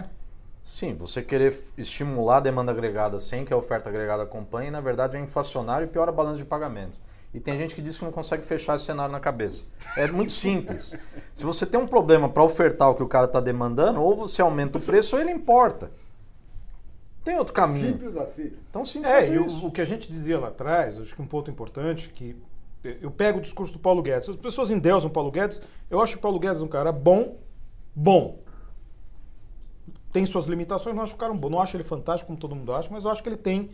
[0.63, 5.17] Sim, você querer estimular a demanda agregada sem que a oferta agregada acompanhe, na verdade
[5.17, 7.01] é inflacionário e piora a balança de pagamentos.
[7.33, 9.65] E tem gente que diz que não consegue fechar esse cenário na cabeça.
[9.97, 10.97] É muito simples.
[11.33, 14.43] Se você tem um problema para ofertar o que o cara está demandando, ou você
[14.43, 15.93] aumenta o preço ou ele importa.
[17.23, 17.93] Tem outro caminho.
[17.93, 18.53] Simples assim.
[18.69, 19.65] Então simples É, e o, isso.
[19.65, 22.37] o que a gente dizia lá atrás, acho que um ponto importante, que
[22.83, 24.29] eu pego o discurso do Paulo Guedes.
[24.29, 25.61] As pessoas endeusam o Paulo Guedes.
[25.89, 27.39] Eu acho que o Paulo Guedes é um cara bom,
[27.95, 28.39] bom.
[30.13, 31.51] Tem suas limitações, não acho o cara um bom.
[31.51, 33.71] Não acho ele fantástico, como todo mundo acha, mas eu acho que ele tem.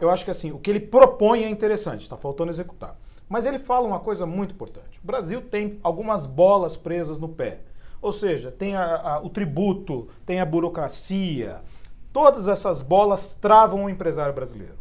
[0.00, 2.96] Eu acho que assim, o que ele propõe é interessante, está faltando executar.
[3.28, 4.98] Mas ele fala uma coisa muito importante.
[5.02, 7.60] O Brasil tem algumas bolas presas no pé.
[8.02, 11.60] Ou seja, tem a- a- o tributo, tem a burocracia.
[12.12, 14.74] Todas essas bolas travam o empresário brasileiro.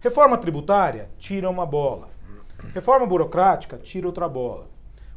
[0.00, 2.08] Reforma tributária tira uma bola.
[2.74, 4.66] Reforma burocrática tira outra bola.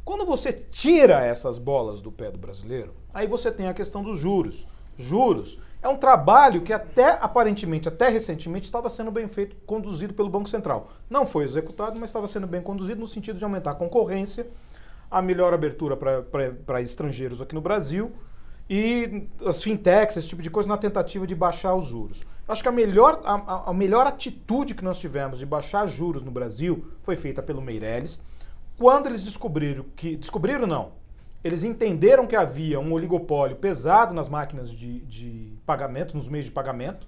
[0.04, 4.18] Quando você tira essas bolas do pé do brasileiro, aí você tem a questão dos
[4.18, 4.66] juros.
[4.96, 10.28] Juros é um trabalho que até aparentemente, até recentemente, estava sendo bem feito, conduzido pelo
[10.30, 10.88] Banco Central.
[11.10, 14.46] Não foi executado, mas estava sendo bem conduzido no sentido de aumentar a concorrência,
[15.10, 18.12] a melhor abertura para estrangeiros aqui no Brasil
[18.70, 22.22] e as fintechs, esse tipo de coisa, na tentativa de baixar os juros.
[22.48, 26.30] Acho que a melhor, a, a- melhor atitude que nós tivemos de baixar juros no
[26.30, 28.22] Brasil foi feita pelo Meirelles,
[28.78, 30.16] quando eles descobriram que.
[30.16, 30.92] Descobriram não.
[31.42, 36.52] Eles entenderam que havia um oligopólio pesado nas máquinas de, de pagamento, nos meios de
[36.52, 37.06] pagamento.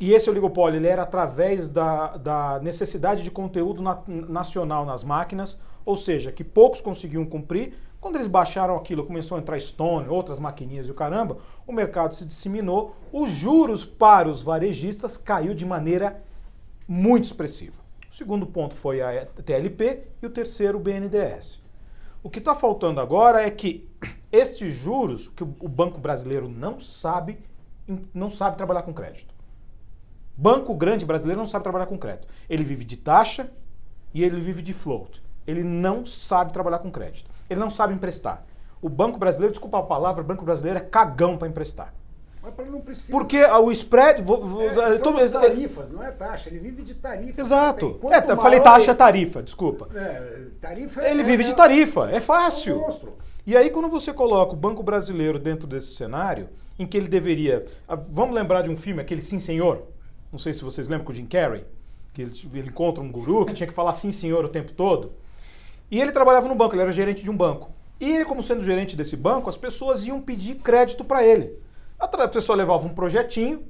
[0.00, 5.58] E esse oligopólio ele era através da, da necessidade de conteúdo na- nacional nas máquinas.
[5.84, 7.74] ou seja, que poucos conseguiam cumprir.
[8.00, 12.14] Quando eles baixaram aquilo, começou a entrar Stone, outras maquininhas e o caramba, o mercado
[12.14, 16.22] se disseminou, os juros para os varejistas caiu de maneira
[16.88, 17.78] muito expressiva.
[18.10, 21.59] O segundo ponto foi a TLP e o terceiro o BNDES.
[22.22, 23.88] O que está faltando agora é que
[24.30, 27.38] estes juros, que o Banco Brasileiro não sabe,
[28.12, 29.34] não sabe trabalhar com crédito.
[30.36, 32.28] Banco grande brasileiro não sabe trabalhar com crédito.
[32.48, 33.50] Ele vive de taxa
[34.14, 35.22] e ele vive de float.
[35.46, 37.30] Ele não sabe trabalhar com crédito.
[37.48, 38.44] Ele não sabe emprestar.
[38.80, 41.94] O Banco Brasileiro, desculpa a palavra, o Banco Brasileiro é cagão para emprestar.
[42.42, 43.12] Mas ele não precisa.
[43.12, 44.22] Porque o spread.
[44.22, 46.48] Vou, vou, é, são as tarifas, não é taxa.
[46.48, 47.40] Ele vive de tarifa.
[47.40, 48.00] Exato.
[48.10, 49.88] É, eu falei taxa, tarifa, desculpa.
[49.94, 52.82] É, tarifa ele é, vive de tarifa, é fácil.
[53.46, 57.66] e aí, quando você coloca o Banco Brasileiro dentro desse cenário, em que ele deveria.
[58.10, 59.82] Vamos lembrar de um filme, aquele Sim Senhor?
[60.32, 61.64] Não sei se vocês lembram com o Jim Carrey,
[62.14, 65.12] que ele, ele encontra um guru que tinha que falar sim senhor o tempo todo.
[65.90, 67.70] E ele trabalhava no banco, ele era gerente de um banco.
[68.00, 71.58] E ele, como sendo gerente desse banco, as pessoas iam pedir crédito para ele.
[72.00, 73.62] A pessoa levava um projetinho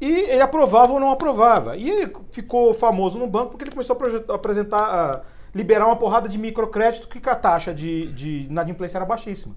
[0.00, 1.76] e ele aprovava ou não aprovava.
[1.76, 3.96] E ele ficou famoso no banco porque ele começou
[4.28, 5.22] a apresentar, a
[5.54, 9.56] liberar uma porrada de microcrédito que a taxa de, de inadimplência era baixíssima.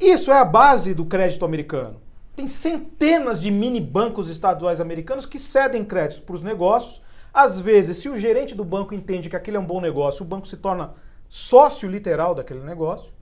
[0.00, 2.00] Isso é a base do crédito americano.
[2.34, 7.02] Tem centenas de mini bancos estaduais americanos que cedem créditos para os negócios.
[7.34, 10.28] Às vezes, se o gerente do banco entende que aquele é um bom negócio, o
[10.28, 10.94] banco se torna
[11.28, 13.12] sócio literal daquele negócio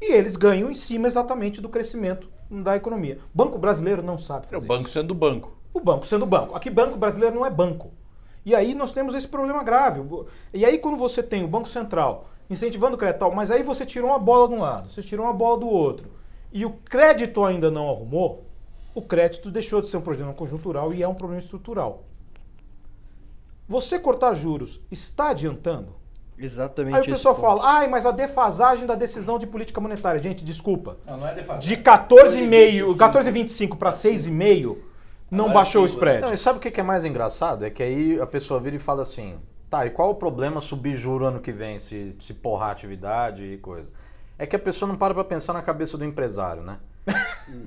[0.00, 3.18] e eles ganham em cima exatamente do crescimento da economia.
[3.34, 4.92] Banco brasileiro não sabe fazer É o banco isso.
[4.92, 5.56] sendo banco.
[5.72, 6.56] O banco sendo banco.
[6.56, 7.90] Aqui, banco brasileiro não é banco.
[8.44, 10.00] E aí nós temos esse problema grave.
[10.54, 14.10] E aí, quando você tem o Banco Central incentivando o crédito, mas aí você tirou
[14.10, 16.08] uma bola de um lado, você tirou uma bola do outro,
[16.52, 18.46] e o crédito ainda não arrumou,
[18.94, 22.04] o crédito deixou de ser um problema conjuntural e é um problema estrutural.
[23.68, 25.88] Você cortar juros está adiantando?
[26.38, 27.44] Exatamente Aí o pessoal ponto.
[27.46, 30.22] fala, ai, mas a defasagem da decisão de política monetária.
[30.22, 30.98] Gente, desculpa.
[31.06, 31.76] Não, não é defasagem.
[31.76, 34.76] De 14,5 14,25 para 6,5
[35.30, 36.20] não baixou o spread.
[36.20, 37.64] Não, e sabe o que é mais engraçado?
[37.64, 39.38] É que aí a pessoa vira e fala assim:
[39.70, 43.42] tá, e qual o problema subir juro ano que vem, se, se porrar a atividade
[43.44, 43.88] e coisa?
[44.38, 46.76] É que a pessoa não para pra pensar na cabeça do empresário, né?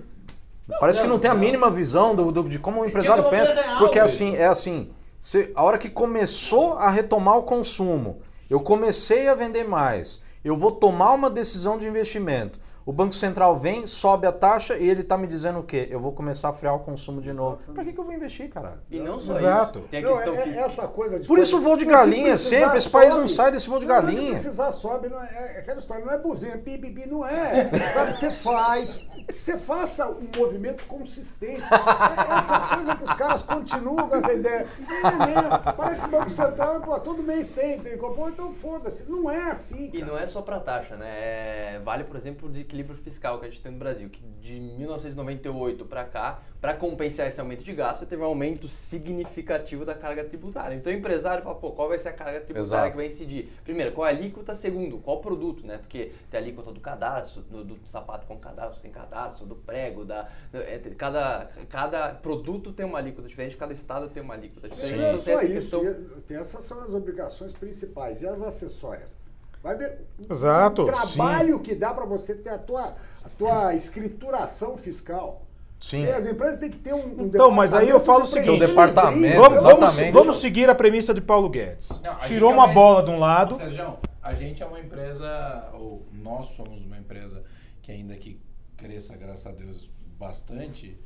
[0.80, 3.62] Parece que não tem a mínima visão do, do- de como o empresário economia pensa.
[3.62, 4.06] real, porque velho.
[4.06, 9.36] assim, é assim, se- a hora que começou a retomar o consumo, eu comecei a
[9.36, 12.60] vender mais, eu vou tomar uma decisão de investimento.
[12.90, 15.88] O Banco Central vem, sobe a taxa e ele tá me dizendo o quê?
[15.92, 17.58] Eu vou começar a frear o consumo de novo.
[17.72, 18.80] Pra que, que eu vou investir, caralho?
[18.90, 19.78] E não só Exato.
[19.78, 19.88] isso.
[19.90, 21.88] Tem a Não, questão é- é essa coisa de Por isso o voo de se
[21.88, 24.32] galinha sempre, esse país não sai desse voo de Não, não é que galinha.
[24.34, 27.70] precisar sobe, não é, é aquela história, não é buzina, pi, pi, pi, não é.
[27.94, 31.62] Sabe, você faz, que você faça um movimento consistente.
[31.62, 34.66] É essa coisa que os caras continuam com essa ideia.
[34.90, 39.08] É mesmo, parece que o Banco Central, pô, todo mês tem, tem então foda-se.
[39.12, 40.12] Não é assim, E cara.
[40.12, 41.08] não é só para taxa, né?
[41.08, 44.60] É- vale, por exemplo, o desequilíbrio fiscal que a gente tem no Brasil, que de
[44.60, 50.24] 1998 para cá, para compensar esse aumento de gasto, teve um aumento significativo da carga
[50.24, 50.76] tributária.
[50.76, 52.92] Então o empresário fala, pô, qual vai ser a carga tributária Exato.
[52.92, 53.50] que vai incidir?
[53.64, 54.54] Primeiro, qual é a alíquota?
[54.56, 55.78] Segundo, qual produto, né?
[55.78, 60.04] Porque tem a alíquota do cadastro, do, do sapato com cadastro, sem cadastro, do prego,
[60.06, 64.98] da, é, cada, cada produto tem uma alíquota diferente, cada estado tem uma alíquota diferente.
[65.00, 65.54] Não é Então tem só essa isso.
[65.82, 65.86] questão...
[65.86, 68.22] e- tem- Essas são as obrigações principais.
[68.22, 69.16] E as acessórias?
[69.62, 73.74] Vai ver o- Exato, o trabalho que dá para você ter a tua, a tua
[73.76, 75.46] escrituração fiscal.
[75.78, 76.04] Sim.
[76.04, 78.50] E as empresas têm que ter um, um Então, mas aí eu falo o seguinte,
[78.64, 82.02] o departamento, Vamos, vamos, vamos seguir a premissa de Paulo Guedes.
[82.04, 83.56] Não, Tirou é uma uma- bola de um lado.
[83.58, 87.44] Sérgio, a gente é uma empresa, ou nós somos uma empresa
[87.82, 88.42] que ainda que
[88.76, 91.00] cresça, graças a Deus, bastante,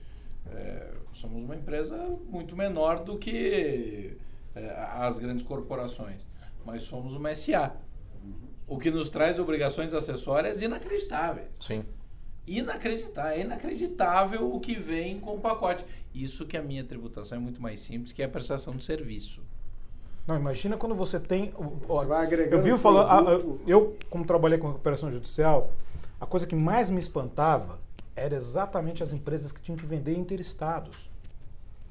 [0.51, 1.95] é, somos uma empresa
[2.27, 4.17] muito menor do que
[4.55, 6.27] é, as grandes corporações.
[6.65, 7.73] Mas somos uma SA.
[8.67, 11.47] O que nos traz obrigações acessórias inacreditáveis.
[11.59, 11.83] Sim.
[12.45, 15.85] Inacreditável, é inacreditável o que vem com o pacote.
[16.13, 19.41] Isso que a minha tributação é muito mais simples, que é a prestação de serviço.
[20.27, 21.53] Não, imagina quando você tem.
[21.87, 23.07] ó, Você vai agregando eu vi falando.
[23.07, 23.61] a- a- produto.
[23.67, 25.71] eu, como trabalhei com recuperação judicial,
[26.19, 27.79] a coisa que mais me espantava
[28.15, 31.09] era exatamente as empresas que tinham que vender interestados.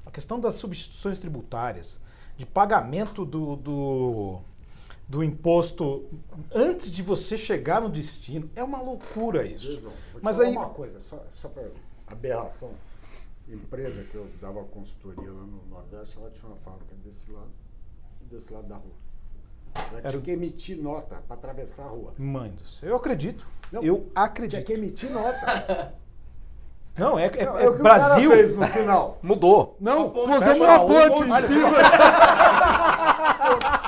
[0.05, 1.99] A questão das substituições tributárias,
[2.37, 4.39] de pagamento do, do,
[5.07, 6.05] do imposto
[6.53, 9.79] antes de você chegar no destino, é uma loucura isso.
[9.81, 10.55] Vou te Mas falar aí.
[10.55, 11.67] uma coisa, só, só para
[12.07, 12.71] aberração.
[13.47, 17.51] Empresa que eu dava consultoria lá no Nordeste, ela tinha uma fábrica desse lado
[18.21, 18.93] e desse lado da rua.
[19.75, 22.13] Ela Era- tinha que emitir nota para atravessar a rua.
[22.17, 23.45] Mãe do céu, eu acredito.
[23.71, 24.65] Não, eu Tinha acredito.
[24.65, 25.93] que emitir nota.
[26.95, 28.29] Não, é, é- Não, é o que o Brasil.
[28.29, 29.17] cara fez no final.
[29.21, 29.75] Mudou.
[29.79, 31.69] Não, pusemos uma um, ponte em cima.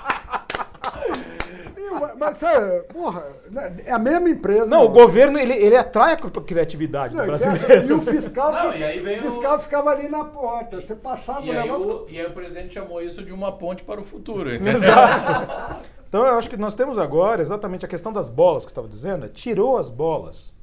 [2.18, 4.66] Mas- Essa, porra, né, é a mesma empresa.
[4.68, 4.94] Não, o mano.
[4.94, 7.84] governo ele, ele atrai a criatividade do Não, você brasileiro.
[7.84, 10.24] acha- E o fiscal, Não, fi- e aí vem o o- fiscal ficava ali na
[10.26, 10.80] porta.
[10.80, 12.06] Você passava E o negócio.
[12.06, 14.54] o, e aí o presidente chamou isso de uma ponte para o futuro.
[14.54, 14.74] entendeu?
[14.78, 15.86] Exato.
[16.08, 18.88] Então eu acho que nós temos agora exatamente a questão das bolas que eu estava
[18.88, 20.54] dizendo, é, tirou as bolas.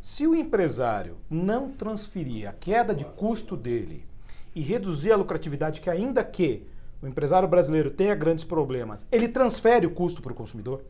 [0.00, 4.06] Se o empresário não transferir a queda de custo dele
[4.54, 6.66] e reduzir a lucratividade, que ainda que
[7.02, 10.82] o empresário brasileiro tenha grandes problemas, ele transfere o custo para o consumidor.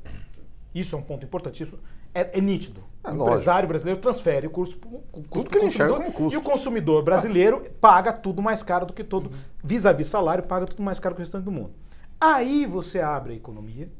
[0.74, 1.78] Isso é um ponto importantíssimo.
[2.14, 2.82] É, é nítido.
[3.02, 3.24] É o lógico.
[3.30, 6.38] empresário brasileiro transfere o custo, pro- o custo Tudo que ele enxerga consumidor, como custo.
[6.38, 9.30] E o consumidor brasileiro paga tudo mais caro do que todo.
[9.62, 11.72] Vis-à-vis salário, paga tudo mais caro que o restante do mundo.
[12.20, 13.90] Aí você abre a economia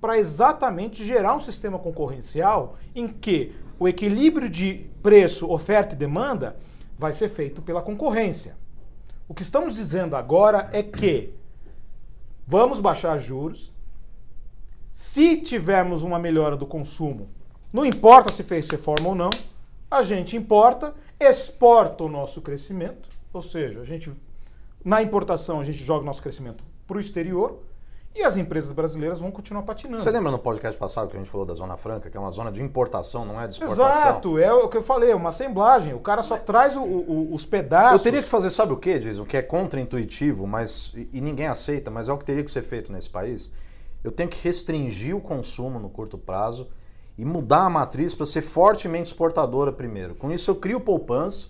[0.00, 6.56] para exatamente gerar um sistema concorrencial em que o equilíbrio de preço, oferta e demanda
[6.96, 8.56] vai ser feito pela concorrência.
[9.26, 11.32] O que estamos dizendo agora é que
[12.46, 13.72] vamos baixar juros.
[14.92, 17.28] Se tivermos uma melhora do consumo,
[17.72, 19.30] não importa se fez reforma ou não,
[19.90, 24.12] a gente importa, exporta o nosso crescimento, ou seja, a gente
[24.84, 27.62] na importação a gente joga o nosso crescimento para o exterior
[28.14, 29.98] e as empresas brasileiras vão continuar patinando.
[30.00, 32.30] Você lembra no podcast passado que a gente falou da Zona Franca, que é uma
[32.30, 33.88] zona de importação, não é de exportação?
[33.88, 35.94] Exato, é o que eu falei, é uma assemblagem.
[35.94, 37.98] O cara só traz o- o- os pedaços.
[37.98, 39.24] Eu teria que fazer, sabe o que, Jason?
[39.24, 42.62] Que é contra-intuitivo, mas e e ninguém aceita, mas é o que teria que ser
[42.62, 43.52] feito nesse país.
[44.02, 46.68] Eu tenho que restringir o consumo no curto prazo
[47.18, 50.14] e mudar a matriz para ser fortemente exportadora primeiro.
[50.14, 51.48] Com isso eu crio poupança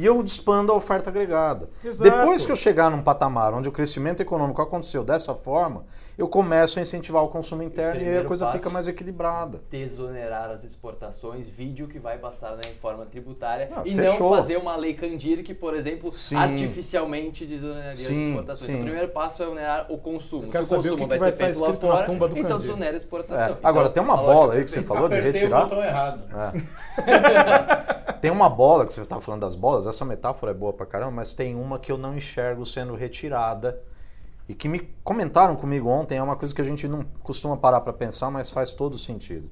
[0.00, 1.68] e eu expando a oferta agregada.
[1.84, 2.10] Exato.
[2.10, 5.84] Depois que eu chegar num patamar onde o crescimento econômico aconteceu dessa forma,
[6.16, 8.56] eu começo a incentivar o consumo interno e aí a coisa passo.
[8.58, 9.60] fica mais equilibrada.
[9.70, 14.30] desonerar as exportações, vídeo que vai passar na reforma tributária Ah, e fechou.
[14.30, 16.36] não fazer uma lei Candir que, por exemplo, Sim.
[16.36, 18.66] artificialmente desoneraria as Sim, exportações.
[18.66, 18.72] sim.
[18.72, 20.44] Então, o primeiro passo é onerar o consumo.
[20.44, 21.96] Eu quero Se o saber o consumo que vai que vai ser estar feito lá
[22.04, 22.58] fora, então Candir.
[22.58, 23.46] desonera a exportação.
[23.46, 25.60] É, Então, Agora, tem uma lógica bola aí que você falou de retirar.
[25.60, 26.20] o botão errado.
[27.06, 27.90] É.
[28.20, 31.12] tem uma bola que você estava falando das bolas, essa metáfora é boa pra caramba,
[31.12, 33.80] mas tem uma que eu não enxergo sendo retirada
[34.48, 37.80] e que me comentaram comigo ontem, é uma coisa que a gente não costuma parar
[37.80, 39.50] para pensar, mas faz todo sentido.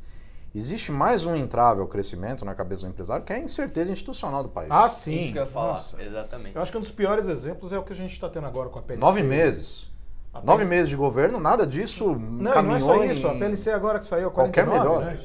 [0.54, 4.42] Existe mais um entrave ao crescimento na cabeça do empresário, que é a incerteza institucional
[4.42, 4.68] do país.
[4.70, 5.32] Ah, Isso sim.
[5.32, 6.02] que eu ia falar, Nossa.
[6.02, 6.56] exatamente.
[6.56, 8.68] Eu acho que um dos piores exemplos é o que a gente está tendo agora
[8.70, 9.00] com a PLC.
[9.04, 9.86] Nove meses.
[10.32, 13.26] Até- Nove meses de governo, nada disso Não, caminhou não é só em- isso.
[13.28, 15.14] A PLC agora que saiu, Qualquer 49, melhor.
[15.14, 15.20] né?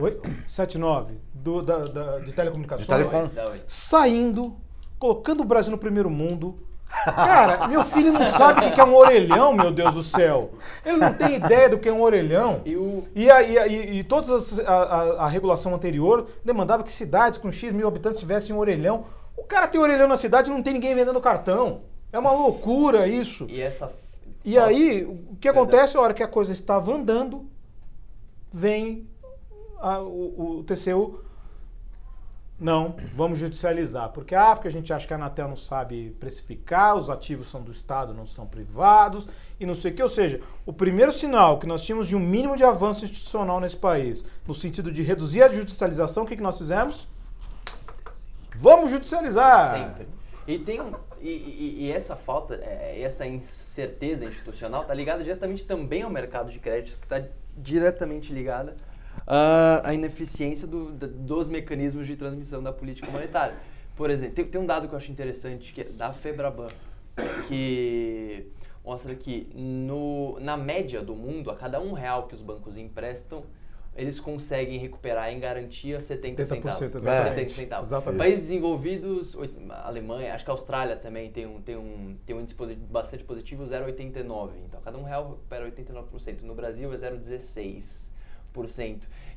[0.00, 0.20] Oi?
[0.46, 2.86] 79, do, da, da- de telecomunicações.
[2.86, 3.28] De telecom.
[3.66, 4.56] Saindo,
[4.98, 6.58] colocando o Brasil no primeiro mundo.
[7.04, 10.52] Cara, meu filho não sabe o que é um orelhão, meu Deus do céu.
[10.86, 12.62] Ele não tem ideia do que é um orelhão.
[12.64, 16.26] E o E, a, e, a- e, e todas as- a, a- a regulação anterior
[16.42, 19.04] demandava que cidades com X mil habitantes tivessem um orelhão.
[19.36, 21.82] O cara tem orelhão na cidade e não tem ninguém vendendo cartão.
[22.10, 23.46] É uma loucura isso.
[23.50, 23.92] e essa
[24.42, 27.46] E aí, o que acontece a hora que a coisa estava andando,
[28.52, 29.06] vem
[29.78, 31.20] a- o, o TCU.
[32.60, 34.08] Não, vamos judicializar.
[34.10, 37.62] Porque, ah, porque a gente acha que a Anatel não sabe precificar, os ativos são
[37.62, 39.28] do Estado, não são privados,
[39.60, 40.02] e não sei o que.
[40.02, 43.76] Ou seja, o primeiro sinal que nós tínhamos de um mínimo de avanço institucional nesse
[43.76, 47.06] país, no sentido de reduzir a judicialização, o que, que nós fizemos?
[48.56, 49.78] Vamos judicializar!
[49.90, 50.08] Sempre.
[50.46, 55.64] E tem um, e, e- e essa falta, é, essa incerteza institucional está ligada diretamente
[55.64, 57.22] também ao mercado de crédito, que está
[57.56, 58.76] diretamente ligada
[59.30, 63.54] ah, à ineficiência do- da- dos mecanismos de transmissão da política monetária.
[63.94, 66.68] Por exemplo, tem, tem um dado que eu acho interessante, que é da Febraban,
[67.46, 68.46] que
[68.84, 73.42] mostra que no, na média do mundo, a cada um real que os bancos emprestam,
[73.94, 76.78] eles conseguem recuperar em garantia 70 centavos.
[76.78, 77.50] 70%, 70 exatamente.
[77.50, 77.88] centavos.
[77.88, 78.18] Exatamente.
[78.18, 79.36] Países desenvolvidos,
[79.70, 82.54] a Alemanha, acho que a Austrália também tem um, tem um, tem um índice
[82.88, 84.50] bastante positivo, 0,89.
[84.64, 86.42] Então, cada um real recupera 89%.
[86.42, 88.07] No Brasil é 0,16%.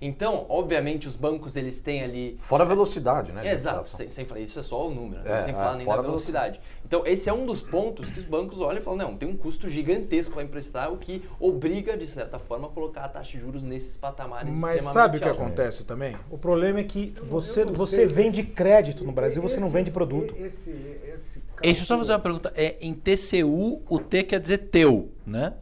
[0.02, 3.48] Então, obviamente, os bancos eles têm ali Fora a velocidade, né?
[3.48, 5.38] é, exato, sem, sem falar, isso é só o número, né?
[5.38, 6.60] É, sem é, falar nem fora da a velocidade.
[6.84, 9.38] Então, esse é um dos pontos que os bancos olham e falam, não, tem um
[9.38, 13.40] custo gigantesco para emprestar, o que obriga, de certa forma, a colocar a taxa de
[13.40, 16.16] juros nesses patamares Mas sabe o que acontece também?
[16.32, 20.36] O problema é que você, você vende crédito no Brasil, você não Esse- vende produto.
[20.36, 20.72] Esse,
[21.14, 22.52] esse Deixa eu só fazer uma pergunta.
[22.56, 25.54] É, em TCU, o T quer dizer teu, né?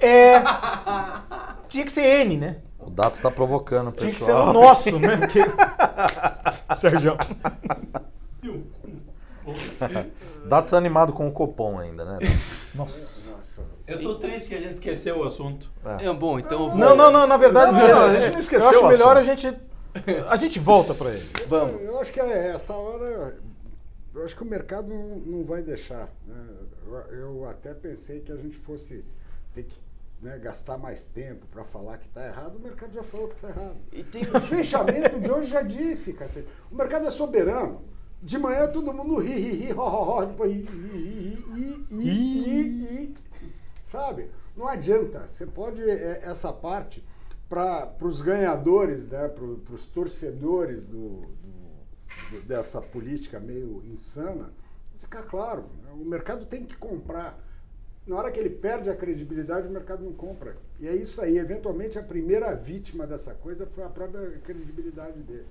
[0.00, 0.42] É.
[1.68, 2.56] Tinha que ser N, né?
[2.86, 4.50] O Dato está provocando o Tinha que ser pessoal.
[4.50, 5.16] o nosso, né?
[5.16, 5.40] Porque...
[6.78, 7.16] Sérgio.
[10.46, 12.18] Dato tá animado com o Copom ainda, né?
[12.74, 13.34] Nossa.
[13.86, 15.70] Eu tô triste que a gente esqueceu o assunto.
[16.00, 16.78] É, bom, então eu vou...
[16.78, 17.72] Não, não, não, na verdade.
[17.72, 19.56] Não, não, a gente não esqueceu Eu acho melhor a gente.
[20.28, 21.28] A gente volta pra ele.
[21.48, 21.82] Vamos.
[21.82, 23.38] Eu acho que é essa hora.
[24.14, 26.08] Eu acho que o mercado não, vai deixar.
[26.26, 26.36] né?
[27.12, 29.04] Eu até pensei que a gente fosse
[29.54, 29.78] ter que
[30.20, 33.48] né, gastar mais tempo para falar que está errado, o mercado já falou que está
[33.48, 33.76] errado.
[33.92, 36.48] E tem O fechamento de hoje já disse, cacete.
[36.70, 37.82] O mercado é soberano.
[38.22, 41.86] De manhã todo mundo ri, ri, ri, ho, ho, ho, depois ri, ri, ri, ri,
[41.90, 43.14] ri, ri, ri, ri.
[43.84, 44.30] Sabe?
[44.56, 45.28] Não adianta.
[45.28, 47.04] Você pode, é, essa parte,
[47.48, 49.44] para os ganhadores, né, para
[49.74, 51.76] os torcedores do, do-
[52.30, 54.50] do- dessa política meio insana,
[54.96, 55.66] ficar claro.
[55.84, 55.90] né?
[55.92, 57.38] O mercado tem que comprar.
[58.06, 60.56] Na hora que ele perde a credibilidade, o mercado não compra.
[60.78, 61.38] E é isso aí.
[61.38, 65.46] Eventualmente, a primeira vítima dessa coisa foi a própria credibilidade dele.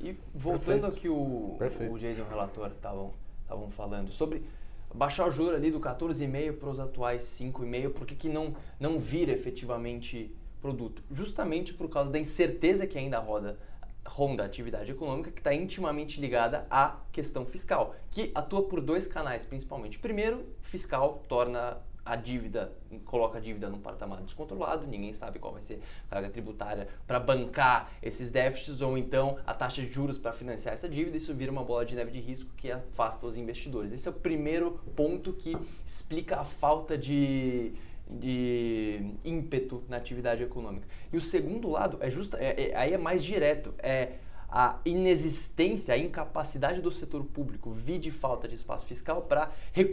[0.00, 0.84] E voltando Perfeito.
[0.86, 1.92] ao que o, Perfeito.
[1.92, 3.12] o Jason o relator estavam
[3.44, 4.42] estavam falando sobre
[4.92, 8.98] baixar o juro ali do 14,5 para os atuais 5,5, por que, que não, não
[8.98, 11.02] vira efetivamente produto?
[11.10, 13.58] Justamente por causa da incerteza que ainda roda
[14.06, 19.06] ronda a atividade econômica que está intimamente ligada à questão fiscal, que atua por dois
[19.06, 19.98] canais principalmente.
[19.98, 22.70] Primeiro, fiscal torna a dívida,
[23.04, 27.18] coloca a dívida num patamar descontrolado, ninguém sabe qual vai ser a carga tributária para
[27.18, 31.50] bancar esses déficits ou então a taxa de juros para financiar essa dívida, isso vira
[31.50, 33.90] uma bola de neve de risco que afasta os investidores.
[33.92, 37.72] Esse é o primeiro ponto que explica a falta de,
[38.06, 40.86] de ímpeto na atividade econômica.
[41.12, 44.12] E o segundo lado é justa, é- é- aí é mais direto, é
[44.56, 49.50] a inexistência, a incapacidade do setor público, vide falta de espaço fiscal, para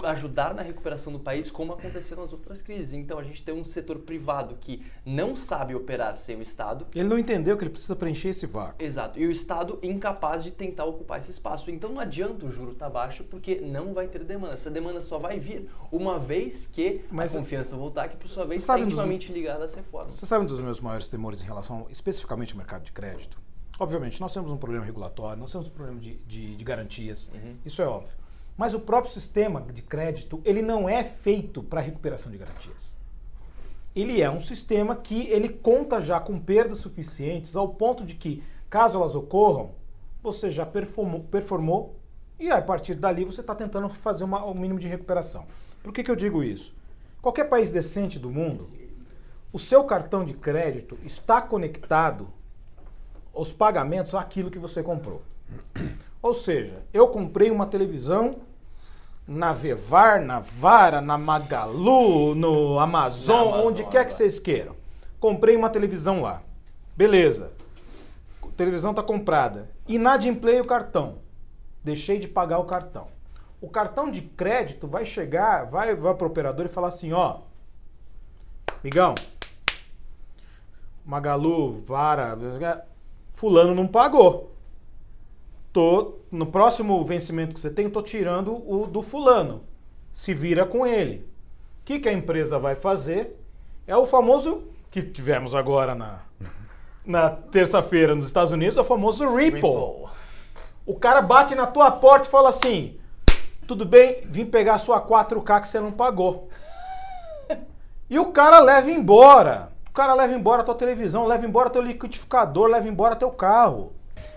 [0.09, 2.93] ajudar na recuperação do país, como aconteceu nas outras crises.
[2.93, 7.09] Então a gente tem um setor privado que não sabe operar sem o Estado, Ele
[7.09, 8.75] não entendeu que ele precisa preencher esse vácuo.
[8.83, 11.71] Exato, e o Estado incapaz de tentar ocupar esse espaço.
[11.71, 14.53] Então não adianta o juro estar baixo, porque não vai ter demanda.
[14.53, 18.45] Essa demanda só vai vir uma vez que Mas- a confiança voltar, que por sua
[18.45, 20.13] vez está sabe dos- intimamente ligada às reformas.
[20.13, 23.39] Você sabe um dos meus maiores temores em relação especificamente ao mercado de crédito?
[23.81, 27.31] Obviamente, nós temos um problema regulatório, nós temos um problema de, de- de garantias,
[27.65, 28.13] isso é óbvio.
[28.55, 32.93] Mas o próprio sistema de crédito, ele não é feito para recuperação de garantias.
[33.95, 38.43] Ele é um sistema que ele conta já com perdas suficientes ao ponto de que,
[38.69, 39.71] caso elas ocorram,
[40.21, 41.95] você já performou, performou
[42.39, 45.43] e a partir dali você está tentando fazer uma- um mínimo de recuperação.
[45.81, 46.75] Por que, que eu digo isso?
[47.19, 48.69] Qualquer país decente do mundo,
[49.51, 52.27] o seu cartão de crédito está conectado
[53.33, 55.21] aos pagamentos àquilo que você comprou.
[56.21, 58.35] Ou seja, eu comprei uma televisão
[59.27, 64.75] na Vevar, na Vara, na Magalu, no Amazon, Na Amazon, onde quer que vocês queiram.
[65.19, 66.43] Comprei uma televisão lá.
[66.95, 67.51] Beleza.
[68.43, 69.69] A televisão está comprada.
[69.87, 71.19] Inadimplei o cartão.
[71.83, 73.07] Deixei de pagar o cartão.
[73.59, 77.41] O cartão de crédito vai chegar, vai, vai para o operador e falar assim, ó,
[78.83, 79.13] Migão,
[81.05, 82.35] Magalu, Vara,
[83.31, 84.51] fulano não pagou.
[85.71, 89.63] Tô, no próximo vencimento que você tem, tô tirando o do fulano.
[90.11, 91.25] Se vira com ele.
[91.81, 93.39] O que, que a empresa vai fazer?
[93.87, 96.21] É o famoso que tivemos agora na,
[97.05, 99.61] na terça-feira nos Estados Unidos, é o famoso Ripple.
[99.61, 100.09] Ripple.
[100.85, 102.99] O cara bate na tua porta e fala assim:
[103.67, 106.49] tudo bem, vim pegar a sua 4K que você não pagou.
[108.09, 109.70] E o cara leva embora.
[109.91, 113.91] O cara leva embora a tua televisão, leva embora teu liquidificador, leva embora teu carro.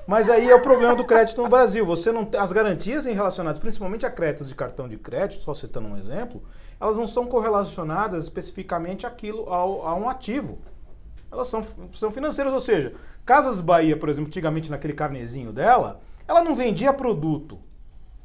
[0.05, 1.87] Mas aí é o problema do crédito no Brasil.
[1.87, 5.97] Você não as garantias relacionadas, principalmente a créditos de cartão de crédito, só citando um
[5.97, 6.43] exemplo,
[6.81, 10.59] elas não são correlacionadas especificamente àquilo, ao, a um ativo.
[11.31, 12.93] Elas são, são financeiras, ou seja,
[13.25, 17.61] Casas Bahia, por exemplo, antigamente naquele carnezinho dela, ela não vendia produto.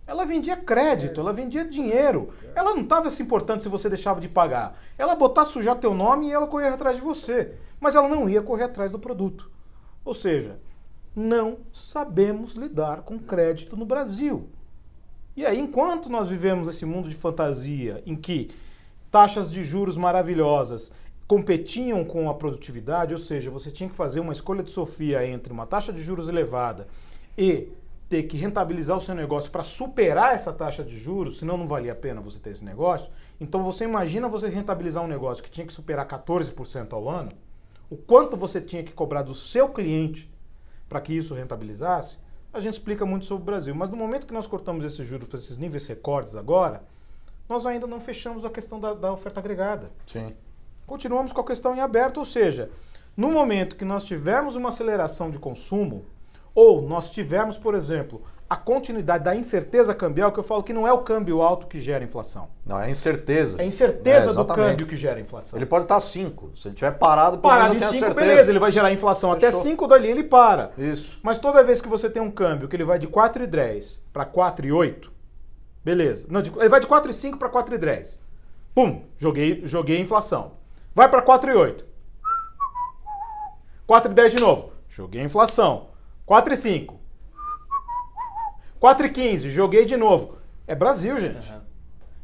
[0.09, 2.29] Ela vendia crédito, ela vendia dinheiro.
[2.55, 4.75] Ela não estava se importando se você deixava de pagar.
[4.97, 7.53] Ela botar sujar teu nome e ela correr atrás de você.
[7.79, 9.51] Mas ela não ia correr atrás do produto.
[10.03, 10.59] Ou seja,
[11.15, 14.49] não sabemos lidar com crédito no Brasil.
[15.37, 18.49] E aí, enquanto nós vivemos esse mundo de fantasia em que
[19.11, 20.91] taxas de juros maravilhosas
[21.27, 25.53] competiam com a produtividade, ou seja, você tinha que fazer uma escolha de Sofia entre
[25.53, 26.87] uma taxa de juros elevada
[27.37, 27.69] e
[28.09, 31.91] ter que rentabilizar o seu negócio para superar essa taxa de juros, senão não valia
[31.91, 33.11] a pena você ter esse negócio.
[33.39, 37.31] Então você imagina você rentabilizar um negócio que tinha que superar 14% ao ano,
[37.87, 40.29] o quanto você tinha que cobrar do seu cliente
[40.87, 42.17] para que isso rentabilizasse,
[42.51, 43.75] a gente explica muito sobre o Brasil.
[43.75, 46.83] Mas no momento que nós cortamos esses juros para esses níveis recordes agora,
[47.47, 49.91] nós ainda não fechamos a questão da, da oferta agregada.
[50.07, 50.33] Sim.
[50.87, 52.71] Continuamos com a questão em aberto, ou seja,
[53.15, 56.05] no momento que nós tivermos uma aceleração de consumo,
[56.55, 60.87] ou nós tivermos, por exemplo, a continuidade da incerteza cambial, que eu falo que não
[60.87, 62.47] é o câmbio alto que gera inflação.
[62.65, 63.59] Não, é incerteza.
[63.59, 65.57] É a incerteza É, do câmbio que gera inflação.
[65.59, 66.51] Ele pode estar 5.
[66.55, 68.29] Se ele tiver parado, pelo Parado menos eu 5, tenho certeza.
[68.31, 69.61] beleza, ele vai gerar inflação até Fechou.
[69.61, 70.71] 5, dali ele para.
[70.77, 71.19] Isso.
[71.21, 75.09] Mas toda vez que você tem um câmbio que ele vai de 4,10 para 4,8,
[75.85, 76.25] beleza.
[76.29, 78.19] Não, de- ele vai de 4,5 para 4,10.
[78.73, 80.53] Pum, joguei, joguei a inflação.
[80.95, 81.83] Vai para 4,8.
[83.87, 84.71] 4,10 de novo.
[84.89, 85.88] Joguei a inflação.
[86.29, 86.93] 4,5.
[88.79, 89.49] 4,15.
[89.49, 90.37] Joguei de novo.
[90.67, 91.51] É Brasil, gente.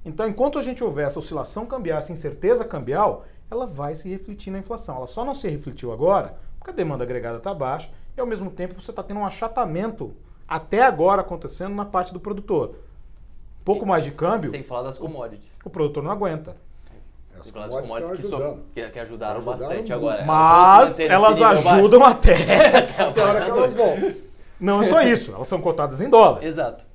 [0.04, 4.52] Então, enquanto a gente houver essa oscilação cambial, essa incerteza cambial, ela vai se refletir
[4.52, 4.98] na inflação.
[4.98, 8.52] Ela só não se refletiu agora porque a demanda agregada está baixa e, ao mesmo
[8.52, 10.16] tempo, você está tendo um achatamento
[10.48, 12.76] até agora acontecendo na parte do produtor.
[13.64, 15.50] Pouco mais de câmbio, Sem falar das commodities.
[15.66, 16.56] o produtor não aguenta.
[17.48, 19.94] As falar das commodities commodities que, so- que, que ajudaram, Ajudaram bastante muito.
[19.94, 20.26] agora.
[20.26, 22.36] Mas Elas elas ajudam até.
[22.36, 23.14] baixo.
[23.14, 24.14] Tem hora que elas vão.
[24.60, 26.44] Não é só isso, elas são cotadas em dólar.
[26.44, 26.86] Exato.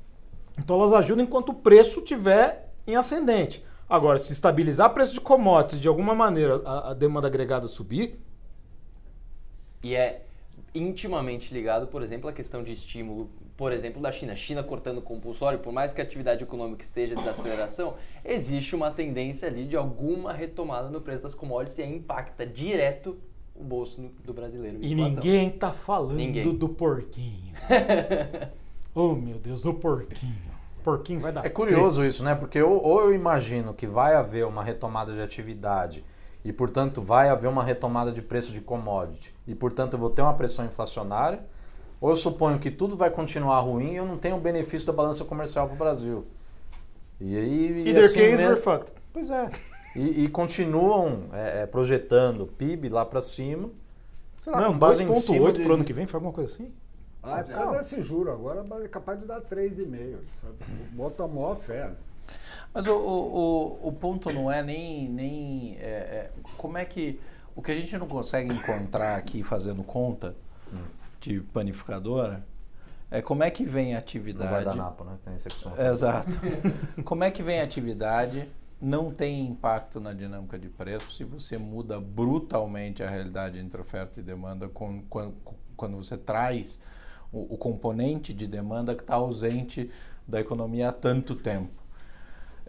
[0.58, 3.64] Então elas ajudam enquanto o preço estiver em ascendente.
[3.88, 8.18] Agora, se estabilizar o preço de commodities de alguma maneira a, a demanda agregada subir,
[9.82, 10.22] E é
[10.74, 13.28] intimamente ligado, por exemplo, à questão de estímulo,
[13.60, 14.34] por exemplo, da China.
[14.34, 17.92] China cortando compulsório, por mais que a atividade econômica esteja em desaceleração,
[18.24, 23.18] existe uma tendência ali de alguma retomada no preço das commodities e aí impacta direto
[23.54, 24.78] o bolso do brasileiro.
[24.80, 25.14] e inflação.
[25.14, 26.56] ninguém tá falando Ninguém.
[26.56, 27.52] do porquinho.
[28.94, 30.50] oh meu Deus, o porquinho.
[30.82, 31.44] Porquinho vai dar.
[31.44, 32.34] É curioso isso, né?
[32.34, 36.02] Porque ou, ou eu imagino que vai haver uma retomada de atividade
[36.42, 40.22] e, portanto, vai haver uma retomada de preço de commodity e, portanto, eu vou ter
[40.22, 41.44] uma pressão inflacionária,
[42.00, 44.92] ou eu suponho que tudo vai continuar ruim e eu não tenho o benefício da
[44.92, 46.26] balança comercial para o Brasil.
[47.20, 47.82] E aí...
[47.84, 48.92] e Either assim case, we're fucked.
[49.12, 49.50] Pois é.
[49.94, 53.68] E, e continuam é, é, projetando PIB lá para cima.
[54.38, 56.32] Sei lá, Não, com base em cima 2.8 de- pro ano que vem, foi alguma
[56.32, 56.72] coisa assim?
[57.22, 58.30] Ah, é por causa desse juro.
[58.30, 60.16] Agora é capaz de dar 3,5.
[60.40, 60.54] sabe?
[60.92, 61.90] Bota a maior fé.
[62.72, 65.08] Mas o, o, o, o ponto não é nem.
[65.08, 67.20] nem é, é, como é que.
[67.54, 70.34] O que a gente não consegue encontrar aqui fazendo conta
[71.20, 72.46] de panificadora
[73.10, 74.50] é como é que vem a No atividade.
[74.52, 75.18] guardanapo, né?
[75.22, 75.88] Que nem você costuma fazer.
[75.90, 76.30] Exato.
[77.04, 78.48] Como é que vem a atividade?
[78.80, 84.20] Não tem impacto na dinâmica de preço se você muda brutalmente a realidade entre oferta
[84.20, 85.34] e demanda com- quando,
[85.76, 86.80] quando você traz
[87.32, 89.90] o, o componente de demanda que está ausente
[90.26, 91.72] da economia há tanto tempo.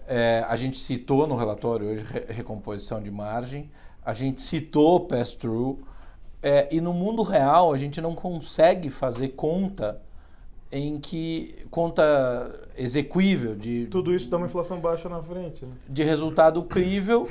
[0.07, 3.71] É, a gente citou no relatório hoje re- recomposição de margem,
[4.03, 5.79] a gente citou pass-through,
[6.41, 10.01] é, e no mundo real a gente não consegue fazer conta
[10.71, 15.73] em que conta execuível de, Tudo isso dá uma inflação baixa na frente, né?
[15.87, 17.27] de resultado crível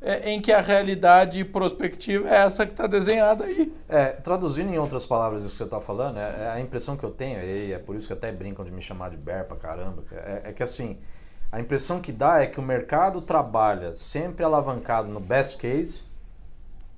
[0.00, 3.72] é, em que a realidade prospectiva é essa que está desenhada aí.
[3.88, 7.04] É, traduzindo em outras palavras isso que você está falando, é, é a impressão que
[7.04, 9.56] eu tenho, e é por isso que até brincam de me chamar de bear pra
[9.56, 10.98] caramba, é, é que assim,
[11.50, 16.02] a impressão que dá é que o mercado trabalha sempre alavancado no best case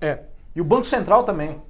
[0.01, 0.21] É.
[0.57, 1.63] e o Banco Central também.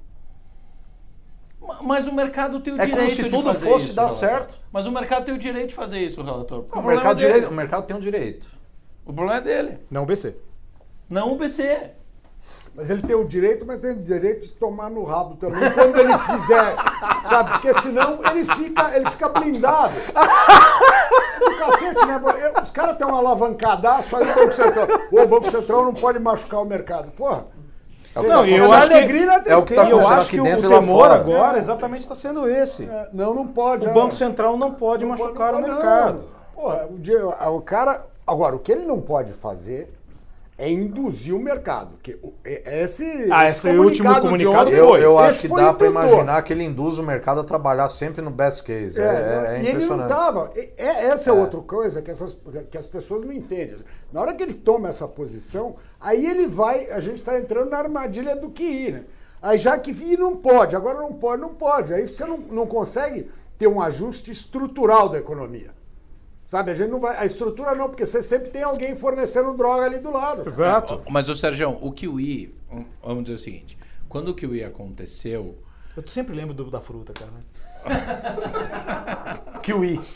[1.61, 3.95] Ma- Mas o mercado tem o É direito como se de tudo fazer fosse isso,
[3.95, 4.17] dar relator.
[4.29, 4.59] certo.
[4.71, 6.59] Mas o mercado tem o direito de fazer isso, relator.
[6.59, 8.47] O, problema mercado, é direito, o mercado tem um direito.
[9.05, 10.35] O problema é dele, Não o BC.
[11.09, 11.91] não o BC.
[12.75, 15.97] Mas ele tem o direito, mas tem o direito de tomar no rabo também quando
[15.99, 16.75] ele fizer.
[17.27, 17.51] Sabe?
[17.53, 19.93] Porque senão ele fica, ele fica blindado.
[21.41, 22.21] O cacete, né?
[22.61, 24.87] Os caras têm um alavancadaço aí o Banco Central.
[25.11, 27.11] O Banco Central não pode machucar o mercado.
[27.13, 27.47] Porra.
[28.25, 30.13] É Não, tá e eu acho que- alegria na é o que tá eu acontecendo
[30.19, 31.13] acho aqui que dentro o e lá fora.
[31.15, 32.83] agora exatamente está sendo esse.
[32.85, 33.85] É, Não, não pode.
[33.85, 33.93] O é.
[33.93, 36.23] Banco Central não pode Não pode- machucar não o pode, mercado.
[36.55, 38.05] Porra, o, dia- o cara.
[38.25, 39.93] Agora, o que ele não pode fazer
[40.57, 41.97] é induzir o mercado.
[42.01, 45.47] Que o- é- esse, Ah, esse esse último comunicado ontem, Eu, eu esse acho que
[45.49, 48.99] dá para imaginar que ele induz o mercado a trabalhar sempre no best case.
[48.99, 50.11] É, é- é e ele não impressionante.
[50.11, 50.51] estava.
[50.77, 52.35] essa é, outra coisa que, essas,
[52.71, 53.77] que as pessoas não entendem.
[54.11, 56.89] Na hora que ele toma essa posição, aí ele vai.
[56.89, 59.03] A gente está entrando na armadilha do que ir, né?
[59.39, 61.93] Aí já que e não pode, agora não pode, não pode.
[61.93, 65.76] Aí você não, não consegue ter um ajuste estrutural da economia.
[66.47, 67.17] Sabe, a gente não vai.
[67.17, 70.43] A estrutura não, porque você sempre tem alguém fornecendo droga ali do lado.
[70.47, 71.01] Exato.
[71.09, 72.55] Mas, o Sérgio, o Kiwi,
[73.03, 73.77] vamos dizer o seguinte,
[74.07, 75.57] quando o Kiwi aconteceu,
[75.95, 77.33] Eu sempre lembro do- da fruta, cara.
[79.61, 79.99] Kiwi.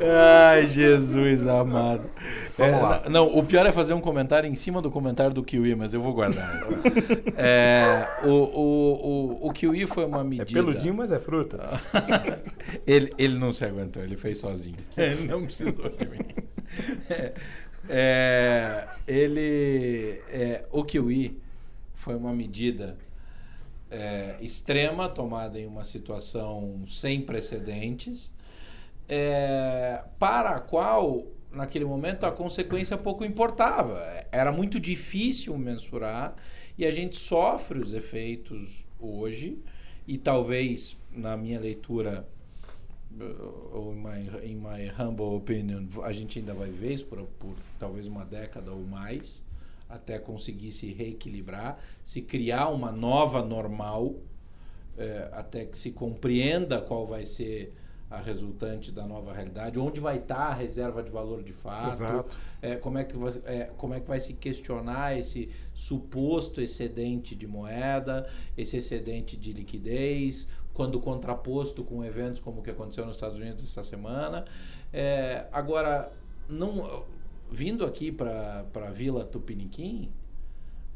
[0.00, 2.10] Ai, Jesus amado.
[2.56, 3.02] Vamos É, lá.
[3.08, 6.00] Não, o pior é fazer um comentário em cima do comentário do Kiwi, mas eu
[6.02, 6.60] vou guardar.
[7.36, 10.52] É, o, o, o, o Kiwi foi uma É medida.
[10.52, 11.58] peludinho, mas é fruta.
[12.86, 14.76] ele, ele não se aguentou, ele fez sozinho.
[14.96, 16.18] Ele não precisou de mim.
[17.08, 17.32] É,
[17.88, 20.20] é, ele.
[20.30, 21.40] é, o Kiwi
[21.94, 22.96] foi uma medida
[23.90, 28.32] é, extrema, tomada em uma situação sem precedentes,
[29.08, 34.02] é, para a qual, naquele momento, a consequência pouco importava.
[34.30, 36.36] Era muito difícil mensurar
[36.76, 39.58] e a gente sofre os efeitos hoje,
[40.06, 42.26] e talvez, na minha leitura,
[43.72, 48.06] ou in my, my humble opinion, a gente ainda vai ver isso por, por talvez
[48.06, 49.44] uma década ou mais,
[49.88, 54.16] até conseguir se reequilibrar, se criar uma nova normal,
[54.96, 57.74] é, até que se compreenda qual vai ser
[58.12, 62.36] a resultante da nova realidade, onde vai estar a reserva de valor de fato, Exato.
[62.60, 67.34] É, como, é que, vai- é, como é que vai se questionar esse suposto excedente
[67.34, 73.16] de moeda, esse excedente de liquidez, quando contraposto com eventos como o que aconteceu nos
[73.16, 74.44] Estados Unidos essa semana.
[74.92, 76.12] É, agora,
[76.48, 77.04] não,
[77.50, 80.10] vindo aqui para a Vila Tupiniquim,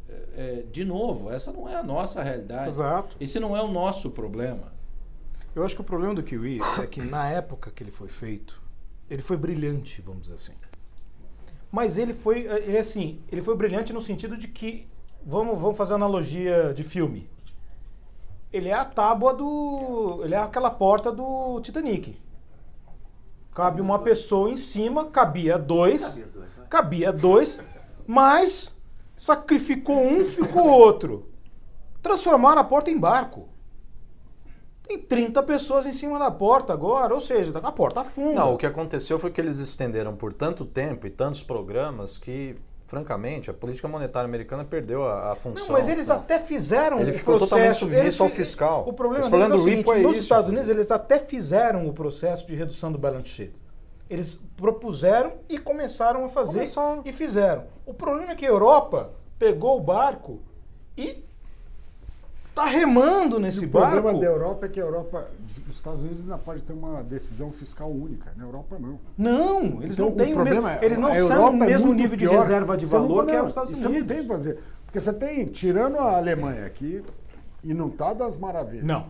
[0.08, 2.66] é, é, de novo, essa não é a nossa realidade.
[2.68, 3.16] Exato.
[3.20, 4.75] Esse não é o nosso problema.
[5.56, 8.60] Eu acho que o problema do Kiwi é que na época que ele foi feito,
[9.08, 10.52] ele foi brilhante, vamos dizer assim.
[11.72, 14.86] Mas ele foi, ele, assim, ele foi brilhante no sentido de que,
[15.24, 17.26] vamos, vamos fazer analogia de filme.
[18.52, 22.20] Ele é a tábua do, ele é aquela porta do Titanic.
[23.54, 26.22] Cabe uma pessoa em cima, cabia dois,
[26.68, 27.60] cabia dois,
[28.06, 28.76] mas
[29.16, 31.30] sacrificou um, ficou outro.
[32.02, 33.55] Transformaram a porta em barco.
[34.86, 38.34] Tem 30 pessoas em cima da porta agora, ou seja, a porta afunda.
[38.34, 42.54] Não, o que aconteceu foi que eles estenderam por tanto tempo e tantos programas que,
[42.86, 45.66] francamente, a política monetária americana perdeu a, a função.
[45.66, 47.50] Não, mas eles até fizeram Ele o ficou processo.
[47.50, 48.84] totalmente submisso ao fi- fiscal.
[48.86, 50.50] O problema, Esse problema é o do seguinte, é nos isso, Estados inclusive.
[50.50, 53.52] Unidos eles até fizeram o processo de redução do balance sheet.
[54.08, 57.02] Eles propuseram e começaram a fazer Começaram.
[57.04, 57.64] e fizeram.
[57.84, 60.40] O problema é que a Europa pegou o barco
[60.96, 61.24] e
[62.56, 63.92] tá remando nesse o barco.
[64.00, 65.28] problema da Europa é que a Europa,
[65.68, 68.32] os Estados Unidos ainda pode ter uma decisão fiscal única.
[68.34, 68.98] Na Europa não.
[69.16, 71.86] Não, eles Então, não têm o, mesmo, problema é, eles não são o é mesmo
[71.88, 72.40] muito nível de pior.
[72.40, 74.08] reserva de Você não- valor que é não, os Estados e Você Unidos.
[74.08, 74.58] não tem que fazer.
[74.86, 77.04] Porque você tem, tirando a Alemanha aqui,
[77.62, 78.84] e não tá das maravilhas.
[78.86, 79.06] Não.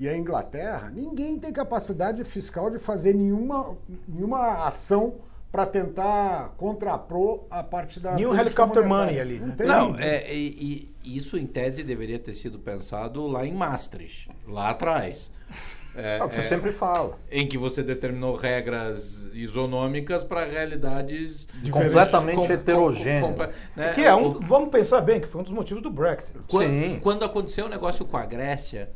[0.00, 3.76] E a Inglaterra, ninguém tem capacidade fiscal de fazer nenhuma,
[4.08, 5.14] nenhuma ação
[5.52, 8.14] para tentar contrapor a parte da.
[8.14, 9.54] Nenhum helicopter money ali, Não né?
[9.56, 9.66] tem.
[9.66, 14.70] Não, é, e, e isso em tese deveria ter sido pensado lá em Maastricht, lá
[14.70, 15.30] atrás.
[15.96, 17.16] É, É o que você é, sempre fala.
[17.30, 23.28] Em que você determinou regras isonômicas para realidades Completamente com- heterogêneo.
[23.28, 23.92] com- com- né?
[23.94, 26.36] Que é um, O- vamos pensar bem, que foi um dos motivos do Brexit.
[26.50, 26.98] Quando, Sim.
[27.00, 28.90] quando aconteceu o negócio com a Grécia,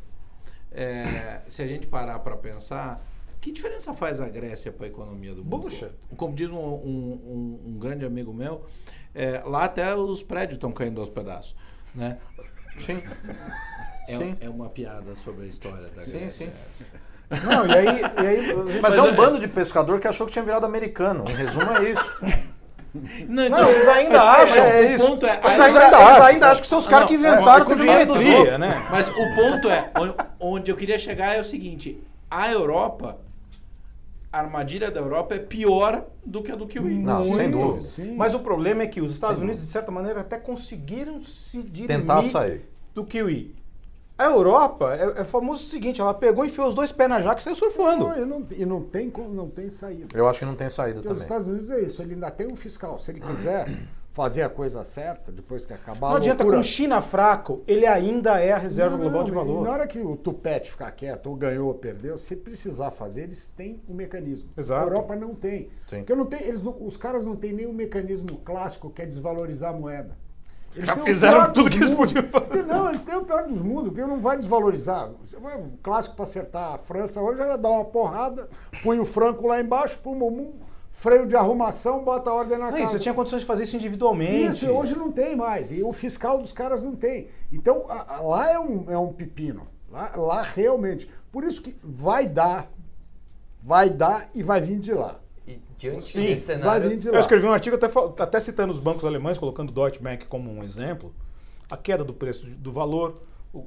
[0.73, 3.01] é, se a gente parar para pensar,
[3.39, 5.57] que diferença faz a Grécia para a economia do mundo?
[5.57, 5.91] Bullshit.
[6.17, 8.65] Como diz um, um- um- um grande amigo meu,
[9.15, 11.55] é, lá até os prédios estão caindo aos pedaços.
[11.99, 12.17] Né?
[12.77, 13.03] Sim.
[14.07, 14.37] É, Sim.
[14.39, 16.51] é uma piada sobre a história da Sim, Grécia.
[16.71, 16.85] sim.
[17.43, 17.87] Não, e aí,
[18.23, 20.65] e aí Mas, Mas é um é- bando de pescador que achou que tinha virado
[20.65, 21.25] americano.
[21.29, 22.11] Em resumo, é isso.
[23.27, 25.05] Não, então, Não, eles ainda mas, acham, mas é o isso.
[25.11, 26.23] ponto é, Mas eles ainda, eles acham.
[26.25, 28.59] ainda acham que são os caras que é, inventaram é com dinheiro dos trigonometria, outros.
[28.81, 28.87] né?
[28.89, 29.91] Mas o ponto é,
[30.39, 33.19] onde eu queria chegar é o seguinte: a Europa,
[34.31, 36.99] a armadilha da Europa é pior do que a do Kiwi.
[36.99, 37.83] Não, sem Sim, dúvida.
[37.83, 38.15] sim.
[38.15, 41.61] Mas o problema é que os Estados Sem Unidos, de certa maneira, até conseguiram se
[41.63, 42.69] dirimir Tentar sair.
[42.93, 43.55] do Kiwi.
[44.17, 47.39] A Europa é, é famoso o seguinte, ela pegou, enfiou os dois pés na jaca
[47.39, 48.05] e saiu surfando.
[48.09, 50.07] Não, e não, e não tem, como- não tem saída.
[50.13, 51.23] Eu acho que não tem saída Porque os também.
[51.23, 52.99] Estados Unidos é isso, ele ainda tem um fiscal.
[52.99, 53.65] Se ele quiser
[54.19, 57.85] fazer a coisa certa, depois que acabar Não a adianta, loucura, com China fraco, ele
[57.87, 59.63] ainda é a reserva Não, global de não, valor.
[59.63, 63.47] Na hora que o tupete ficar quieto, ou ganhou ou perdeu, se precisar fazer, eles
[63.47, 64.49] têm um mecanismo.
[64.57, 64.81] Exato.
[64.81, 65.69] A Europa não tem.
[65.85, 65.99] Sim.
[65.99, 69.73] Porque não tem, eles não- os caras não têm nenhum mecanismo clássico que é desvalorizar
[69.73, 70.17] a moeda.
[70.75, 72.63] Eles Já o fizeram tudo que eles podiam fazer.
[72.63, 75.09] Não, eles têm o pior dos mundos, porque não vai desvalorizar.
[75.09, 78.49] O clássico para acertar a França hoje era dar uma porrada,
[78.83, 80.51] põe o franco lá embaixo, pum, pum,
[80.99, 82.91] freio de arrumação, bota a ordem na Não, casa.
[82.91, 84.65] você tinha condições de fazer isso individualmente.
[84.65, 85.71] Isso, hoje não tem mais.
[85.71, 87.27] E o fiscal dos caras não tem.
[87.51, 89.65] Então, a- a- lá é um, é um pepino.
[89.89, 91.09] Lá, lá realmente.
[91.31, 92.69] Por isso que vai dar,
[93.63, 95.19] vai dar e vai vir de lá.
[95.47, 97.87] E diante Sim, desse Vai cenário, vir de Eu escrevi um artigo até,
[98.21, 101.13] até citando os bancos alemães, colocando o Deutsche Bank como um exemplo.
[101.71, 103.15] A queda do preço do valor,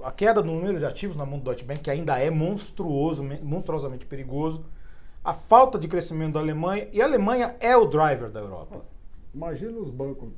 [0.05, 3.23] a queda do número de ativos na mão do Deutsche Bank, que ainda é monstruoso,
[3.23, 4.65] me- monstruosamente perigoso.
[5.25, 6.89] A falta de crescimento da Alemanha.
[6.93, 8.83] E a Alemanha é o driver da Europa.
[9.35, 10.31] Imagina os bancos.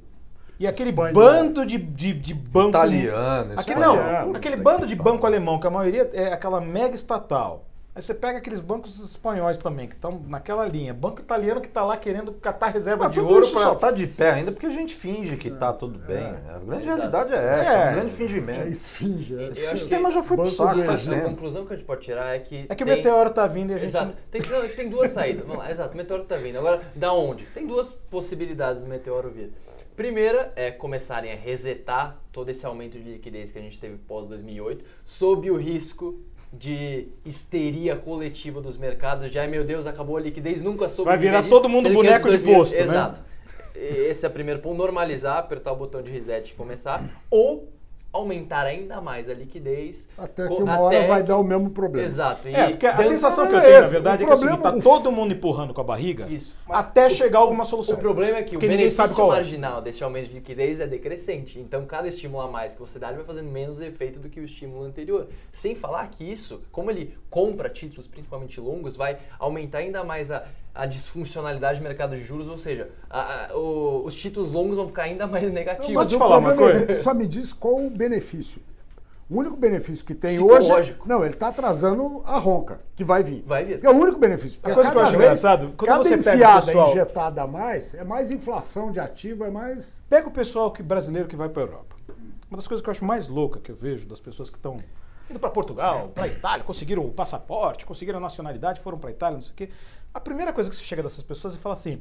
[0.58, 1.12] E aquele Espanhol.
[1.14, 2.68] bando de, de, de banco.
[2.68, 3.96] Italiano, Aquele, espanhol.
[3.96, 7.64] não, aquele que bando de banco alemão, que a maioria é aquela mega estatal.
[7.96, 10.92] Aí você pega aqueles bancos espanhóis também, que estão naquela linha.
[10.92, 13.62] Banco italiano que está lá querendo catar reserva Mas de tudo ouro isso pra...
[13.62, 16.18] só tá de pé ainda porque a gente finge que tá tudo bem.
[16.26, 16.86] A grande Exato.
[16.96, 17.90] realidade é essa, é, É.
[17.90, 18.66] um grande É fingimento.
[18.68, 19.36] esfinge.
[19.38, 19.46] É.
[19.46, 21.28] Eu Esse acho sistema que- já foi pro saco faz a tempo.
[21.28, 22.66] conclusão que a gente pode tirar é que.
[22.68, 23.90] É que o tem- meteoro tá vindo e a gente.
[23.90, 24.16] Exato.
[24.28, 25.42] Tem, não, tem duas saídas.
[25.46, 25.94] Vamos lá, exato.
[25.94, 26.58] O meteoro tá vindo.
[26.58, 27.44] Agora, da onde?
[27.54, 29.52] Tem duas possibilidades do meteoro vir.
[29.94, 34.26] Primeira é começarem a resetar todo esse aumento de liquidez que a gente teve pós
[34.26, 36.18] 2008, sob o risco
[36.58, 41.42] de histeria coletiva dos mercados, já, meu Deus, acabou a liquidez, nunca soube Vai virar
[41.42, 42.82] todo mundo boneco de posto, né?
[42.82, 43.20] Exato.
[43.74, 47.73] Esse é o primeiro ponto, normalizar, apertar o botão de reset e começar, ou
[48.18, 50.08] aumentar ainda mais a liquidez.
[50.16, 52.06] Até que uma até hora vai que- dar o mesmo problema.
[52.06, 52.48] Exato.
[52.48, 54.32] e É, porque a sensação que eu é tenho, na esse, verdade, o é que
[54.32, 56.56] é o seguinte, tá problema- todo mundo empurrando com a barriga Isso.
[56.70, 57.96] até chegar alguma solução.
[57.96, 59.36] O problema é que o Porque ninguém benefício sabe qual é.
[59.36, 61.58] marginal desse aumento de liquidez é decrescente.
[61.58, 64.38] Então, cada estímulo a mais que você dá ele vai fazendo menos efeito do que
[64.38, 65.26] o estímulo anterior.
[65.52, 70.44] Sem falar que isso, como ele compra títulos, principalmente longos, vai aumentar ainda mais a,
[70.74, 74.88] a disfuncionalidade do mercado de juros, ou seja, a- a- o- os títulos longos vão
[74.88, 75.94] ficar ainda mais negativos.
[75.94, 76.92] Mas te o falar uma é coisa.
[76.92, 78.60] esse, Só me diz qual o benefício.
[79.30, 80.94] O único benefício que tem hoje.
[81.06, 83.42] Não, ele está atrasando a ronca, que vai vir.
[83.46, 83.80] Vai vir.
[83.82, 84.60] É o único benefício.
[84.60, 86.90] Porque A coisa que eu acho vez- engraçado, quando cada você pega o enfiada pessoal-
[86.90, 90.02] injetada a mais, é mais inflação de ativo, é mais.
[90.10, 91.96] Pega o pessoal que, brasileiro que vai para Europa.
[92.50, 94.78] Uma das coisas que eu acho mais louca que eu vejo das pessoas que estão
[95.30, 99.40] indo para Portugal, para Itália, conseguiram o passaporte, conseguiram a nacionalidade, foram para Itália, não
[99.40, 99.70] sei o quê.
[100.14, 102.00] A primeira coisa que você chega dessas pessoas e fala assim: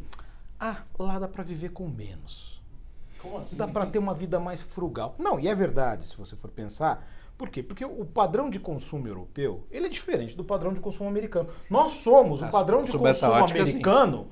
[0.59, 2.61] "Ah, lá dá para viver com menos.
[3.19, 3.55] Como assim?
[3.55, 5.15] Dá para ter uma vida mais frugal".
[5.17, 7.05] Não, e é verdade, se você for pensar.
[7.35, 7.63] Por quê?
[7.63, 11.49] Porque o padrão de consumo europeu, ele é diferente do padrão de consumo americano.
[11.67, 14.27] Nós somos o Ah, padrão de consumo ótica, americano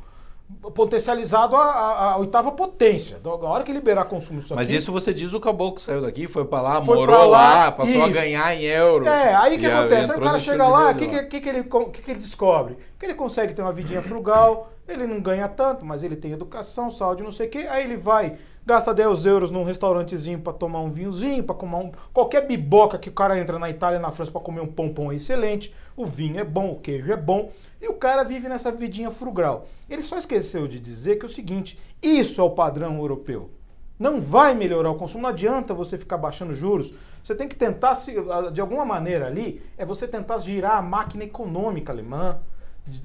[0.73, 3.17] potencializado à, à- à oitava potência.
[3.19, 6.01] Da hora que liberar consumo disso Mas aqui, isso você diz o caboclo que saiu
[6.01, 8.19] daqui, foi pra lá, Foi morou pra lá, lá, passou a isso.
[8.19, 9.05] ganhar em euro.
[9.07, 10.11] É, aí que acontece?
[10.11, 12.77] Aí o cara chega lá, o que, que, que, ele, que, que ele descobre?
[12.99, 16.91] Que ele consegue ter uma vidinha frugal, ele não ganha tanto, mas ele tem educação,
[16.91, 17.65] saúde, não sei o quê.
[17.69, 21.91] Aí ele vai, gasta 10 euros num restaurantezinho pra tomar um vinhozinho, pra comer um.
[22.13, 25.15] Qualquer biboca que o cara entra na Itália na França pra comer um pompom é
[25.15, 25.73] excelente.
[25.95, 27.49] O vinho é bom, o queijo é bom.
[27.81, 29.67] E o cara vive nessa vidinha frugal.
[29.89, 33.49] Ele só esqueceu de dizer que é o seguinte: isso é o padrão europeu.
[33.99, 36.91] Não vai melhorar o consumo, não adianta você ficar baixando juros.
[37.23, 38.15] Você tem que tentar, se-
[38.51, 42.39] de alguma maneira ali, é você tentar girar a máquina econômica alemã,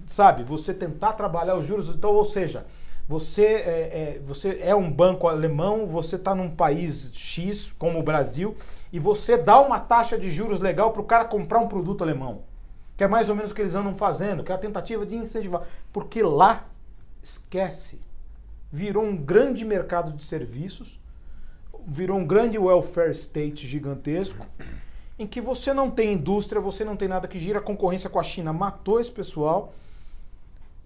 [0.06, 0.42] sabe?
[0.44, 1.90] Você tentar trabalhar os juros.
[1.90, 2.64] Então, ou seja,
[3.08, 8.02] você é, é- você é um banco alemão, você está num país X, como o
[8.02, 8.56] Brasil,
[8.92, 12.42] e você dá uma taxa de juros legal para o cara comprar um produto alemão.
[12.96, 15.16] Que é mais ou menos o que eles andam fazendo, que é a tentativa de
[15.16, 15.62] incentivar.
[15.92, 16.66] Porque lá,
[17.22, 18.00] esquece
[18.70, 21.00] virou um grande mercado de serviços,
[21.86, 24.44] virou um grande welfare state gigantesco,
[25.18, 28.18] em que você não tem indústria, você não tem nada que gira, a concorrência com
[28.18, 29.72] a China matou esse pessoal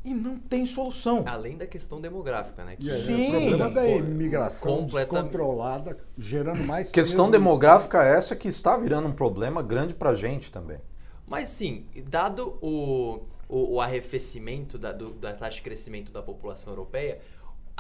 [0.05, 1.25] e não tem solução.
[1.27, 2.77] Além da questão demográfica, né?
[2.77, 3.29] que- Sim.
[3.29, 5.25] O problema da imigração completamente.
[5.25, 6.91] descontrolada, gerando mais.
[6.91, 7.33] Questão prejuízo.
[7.33, 10.79] demográfica é essa que está virando um problema grande pra gente também.
[11.27, 16.73] Mas sim, dado o, o, o arrefecimento da, do- da taxa de crescimento da população
[16.73, 17.21] europeia,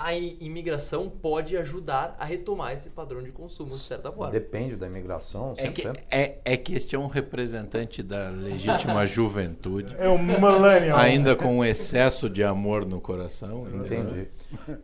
[0.02, 4.30] a imigração pode ajudar a retomar esse padrão de consumo, de certa forma.
[4.32, 9.04] Depende da imigração, É sempre, que, é, é que este é um representante da legítima
[9.06, 10.98] juventude, É o millennial.
[10.98, 13.66] ainda com um excesso de amor no coração.
[13.74, 14.26] Entendi.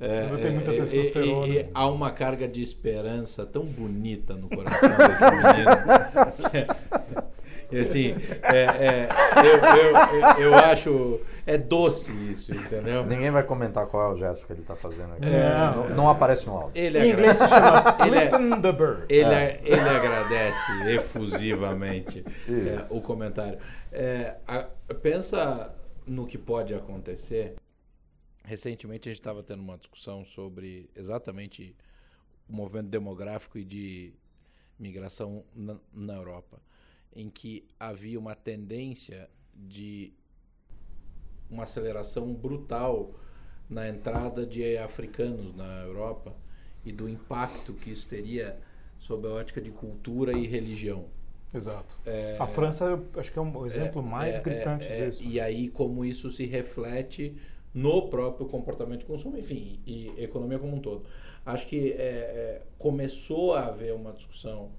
[0.01, 1.47] É, Quando tem muita é, testosterona.
[1.49, 6.67] e- e- e há uma carga de esperança tão bonita no coração desse menino.
[7.73, 9.09] E assim, é, é,
[9.45, 11.21] eu, eu, eu, eu acho.
[11.47, 13.07] É doce isso, entendeu?
[13.07, 15.27] Ninguém vai comentar qual é o gesto que ele está fazendo aqui.
[15.27, 15.49] É.
[15.77, 16.73] Não, não aparece no áudio.
[16.83, 19.05] Ele, Em inglês se chama Ele é- Flipping the Bird.
[19.09, 23.59] ele, ele agradece efusivamente é, o comentário.
[23.93, 24.65] É, a-
[25.01, 25.73] pensa
[26.05, 27.55] no que pode acontecer.
[28.45, 31.77] Recentemente a gente estava tendo uma discussão sobre exatamente
[32.49, 34.15] o movimento demográfico e de
[34.79, 36.61] migração na, na Europa,
[37.15, 40.13] em que havia uma tendência de
[41.51, 43.11] uma aceleração brutal
[43.69, 46.35] na entrada de africanos na Europa
[46.85, 48.57] e do impacto que isso teria
[48.99, 51.05] sob a ótica de cultura e religião.
[51.53, 51.97] Exato.
[52.05, 55.23] É, A França, acho que é um exemplo mais é, gritante é, é, disso.
[55.25, 57.37] E aí como isso se reflete
[57.73, 61.05] no próprio comportamento de consumo, enfim, e, e economia como um todo.
[61.45, 64.71] Acho que é, é, começou a haver uma discussão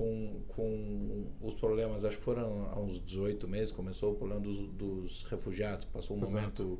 [0.00, 4.66] com, com os problemas, acho que foram há uns 18 meses, começou o problema dos,
[4.68, 6.62] dos refugiados, passou um Exato.
[6.62, 6.78] momento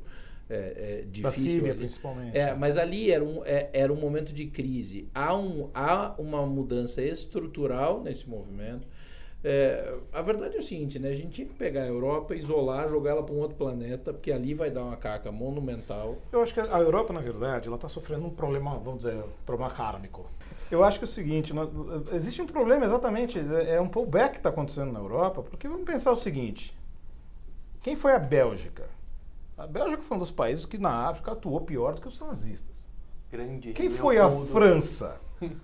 [0.49, 1.21] é, é, difícil.
[1.21, 1.79] da Síria, ali.
[1.81, 2.35] principalmente.
[2.35, 5.07] É, mas ali era um, é- era um momento de crise.
[5.13, 8.87] Há, um, há uma mudança estrutural nesse movimento.
[9.43, 11.09] É, a verdade é o seguinte, né?
[11.09, 14.31] A gente tinha que pegar a Europa, isolar, jogar ela para um outro planeta, porque
[14.31, 16.17] ali vai dar uma caca monumental.
[16.31, 19.29] Eu acho que a Europa, na verdade, ela está sofrendo um problema, vamos dizer, um
[19.45, 20.27] problema kármico.
[20.71, 21.69] Eu acho que é o seguinte, nós-
[22.13, 25.83] existe um problema exatamente, é é um pullback que está acontecendo na Europa, porque vamos
[25.85, 26.75] pensar o seguinte,
[27.81, 28.89] quem foi a Bélgica?
[29.57, 32.87] A Bélgica foi um dos países que na África atuou pior do que os nazistas.
[33.31, 34.29] Grande Quem foi a.
[34.29, 35.19] França?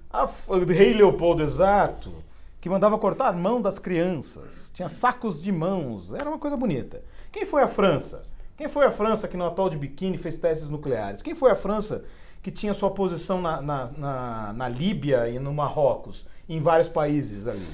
[0.10, 0.26] A
[0.68, 2.12] rei Leopoldo, exato.
[2.60, 7.04] que mandava cortar a mão das crianças, tinha sacos de mãos, era uma coisa bonita.
[7.32, 8.24] Quem foi a França?
[8.56, 11.22] Quem foi a França que no atol de biquíni fez testes nucleares?
[11.22, 12.04] Quem foi a França
[12.42, 17.48] que tinha sua posição na, na, na, na Líbia e no Marrocos, em vários países
[17.48, 17.66] ali?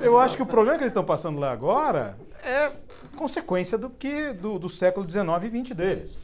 [0.00, 2.72] Eu acho que o problema que eles estão passando lá agora é
[3.16, 6.20] consequência do que do, do século XIX e XX deles.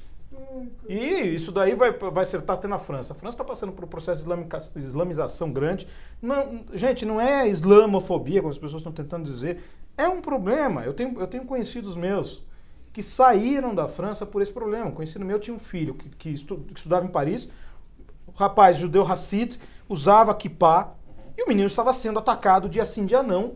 [0.89, 3.13] E isso daí vai, vai ser tá tendo na França.
[3.13, 5.87] A França está passando por um processo de islamica- islamização grande.
[6.21, 9.63] Não, gente, não é islamofobia, como as pessoas estão tentando dizer.
[9.97, 10.83] É um problema.
[10.83, 12.43] Eu tenho, eu tenho conhecidos meus
[12.93, 14.87] que saíram da França por esse problema.
[14.87, 17.51] Um conhecido meu tinha um filho que, que, estu- que estudava em Paris.
[18.35, 19.59] O rapaz judeu Hassid
[19.89, 20.93] usava kippah
[21.37, 23.55] e o menino estava sendo atacado dia sim, dia não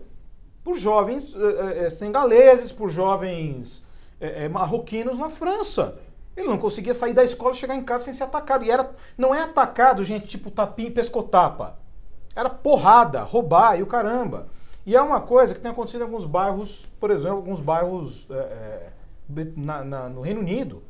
[0.62, 3.82] por jovens eh, eh, sengaleses, por jovens
[4.20, 5.98] eh, eh, marroquinos na França.
[6.36, 8.64] Ele não conseguia sair da escola e chegar em casa sem ser atacado.
[8.64, 11.78] E era, não é atacado, gente, tipo tapinha e pescotapa.
[12.34, 14.48] Era porrada, roubar e o caramba.
[14.86, 18.90] E é uma coisa que tem acontecido em alguns bairros, por exemplo, alguns bairros eh,
[19.36, 20.82] eh, na- na- no Reino Unido.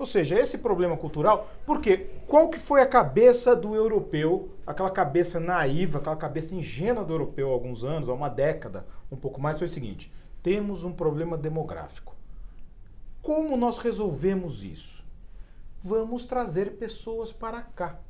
[0.00, 5.38] Ou seja, esse problema cultural, porque qual que foi a cabeça do europeu, aquela cabeça
[5.38, 9.58] naiva, aquela cabeça ingênua do europeu há alguns anos, há uma década, um pouco mais,
[9.58, 10.10] foi o seguinte:
[10.42, 12.16] temos um problema demográfico.
[13.20, 15.04] Como nós resolvemos isso?
[15.76, 18.00] Vamos trazer pessoas para cá.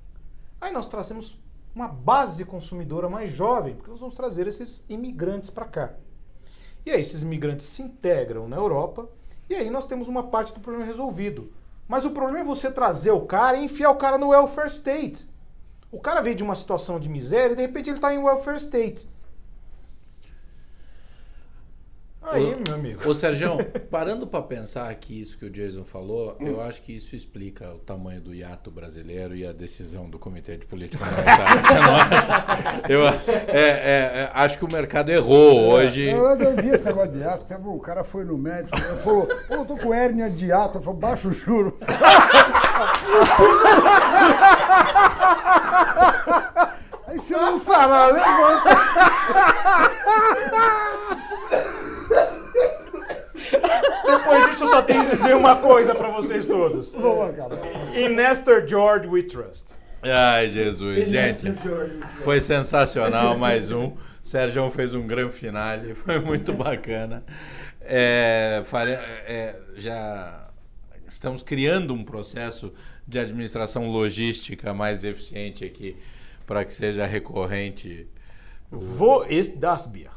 [0.61, 1.43] Aí nós trazemos
[1.75, 5.95] uma base consumidora mais jovem, porque nós vamos trazer esses imigrantes para cá.
[6.87, 9.09] E aí esses imigrantes se integram na Europa
[9.49, 11.53] e aí nós temos uma parte do problema resolvido.
[11.91, 15.29] Mas o problema é você trazer o cara e enfiar o cara no welfare state.
[15.91, 18.59] O cara veio de uma situação de miséria e de repente ele está em welfare
[18.59, 19.09] state.
[22.23, 23.09] Aí, Ô- meu amigo.
[23.09, 23.57] Ô, Sérgio,
[23.91, 27.79] parando para pensar aqui isso que o Jason falou, eu acho que isso explica o
[27.79, 31.63] tamanho do hiato brasileiro e a decisão do Comitê de Política Monetária.
[31.65, 32.83] Você não acha?
[32.89, 33.15] Eu é,
[33.49, 36.11] é, é, acho que o mercado errou hoje.
[36.11, 37.49] Eu, eu vi esse negócio de ato.
[37.49, 40.79] sabe, O cara foi no médico ele falou: Pô, eu tô com hérnia de ato.
[40.79, 41.79] Eu falei: Baixa o juro.
[47.07, 48.71] Aí você não sabe, levanta.
[54.05, 56.95] Depois disso, eu só tenho que dizer uma coisa para vocês todos.
[57.95, 59.75] In Nestor George we trust.
[60.03, 61.53] Ai, Jesus, gente.
[62.23, 63.89] Foi sensacional mais um.
[63.89, 67.25] O Sérgio fez um grande finale, foi muito bacana.
[67.81, 68.93] É, fare-
[69.27, 70.49] é, já
[71.09, 72.73] estamos criando um processo
[73.07, 75.97] de administração logística mais eficiente aqui
[76.47, 78.07] para que seja recorrente.
[78.71, 80.11] Wo ist das Bier?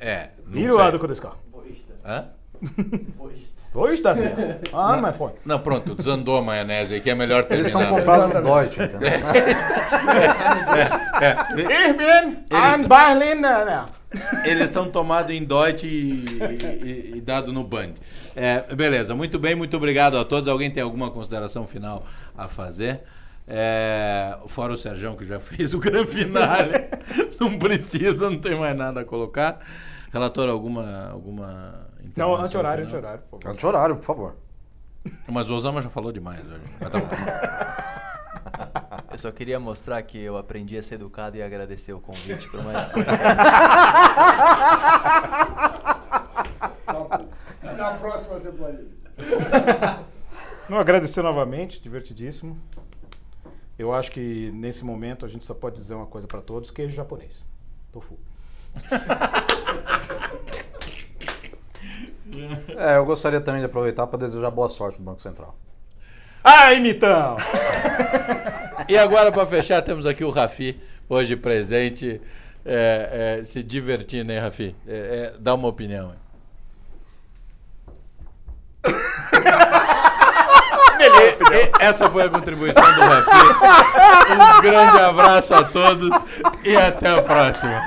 [0.00, 0.72] É, sei.
[0.72, 1.36] lado com descar.
[1.50, 1.94] Boísta.
[2.04, 2.28] Hã?
[3.18, 3.56] Wo ist
[4.02, 4.60] das Bier?
[4.72, 5.12] Ah.
[5.44, 8.00] Não, pronto, desandou a maionese aqui, é melhor Eles são terminar.
[8.00, 9.10] comprados no Deutsche, entendeu?
[11.58, 13.88] Ich bin ein Berliner.
[14.44, 16.24] Eles estão tomados em Deutsche e,
[16.84, 17.94] e- e dado no Band.
[18.36, 20.46] É, beleza, muito bem, muito obrigado a todos.
[20.48, 22.06] Alguém tem alguma consideração final
[22.36, 23.00] a fazer?
[23.46, 26.84] É, fora o Sérgio, que já fez o grande finale.
[27.40, 29.58] não precisa, não tem mais nada a colocar.
[30.12, 31.08] Relator, alguma.
[31.10, 33.22] alguma Não, intervenção anti-horário, anti-horário.
[33.22, 33.52] por favor.
[33.52, 34.36] Anti-horário, por favor.
[35.28, 36.62] Mas o Osama já falou demais hoje.
[36.80, 37.08] Mas tá bom.
[39.10, 42.62] Eu só queria mostrar que eu aprendi a ser educado e agradecer o convite para
[42.62, 42.88] mais
[47.76, 48.78] Na próxima você pode.
[50.68, 52.58] Não, agradecer novamente, divertidíssimo.
[53.78, 56.94] Eu acho que nesse momento a gente só pode dizer uma coisa para todos: queijo
[56.94, 57.46] japonês.
[57.92, 58.18] Tofu.
[62.76, 65.54] É, eu gostaria também de aproveitar para desejar boa sorte pro Banco Central.
[66.42, 67.36] Ai, Mitão!
[68.88, 70.78] E agora, para fechar, temos aqui o Rafi,
[71.08, 72.20] hoje presente,
[72.66, 74.74] é, é, se divertindo, hein, Rafi?
[74.86, 76.10] É, é, dá uma opinião.
[76.10, 76.18] hein?
[81.80, 83.30] Essa foi a contribuição do Rafi.
[84.32, 86.10] Um grande abraço a todos
[86.64, 87.80] e até a próxima.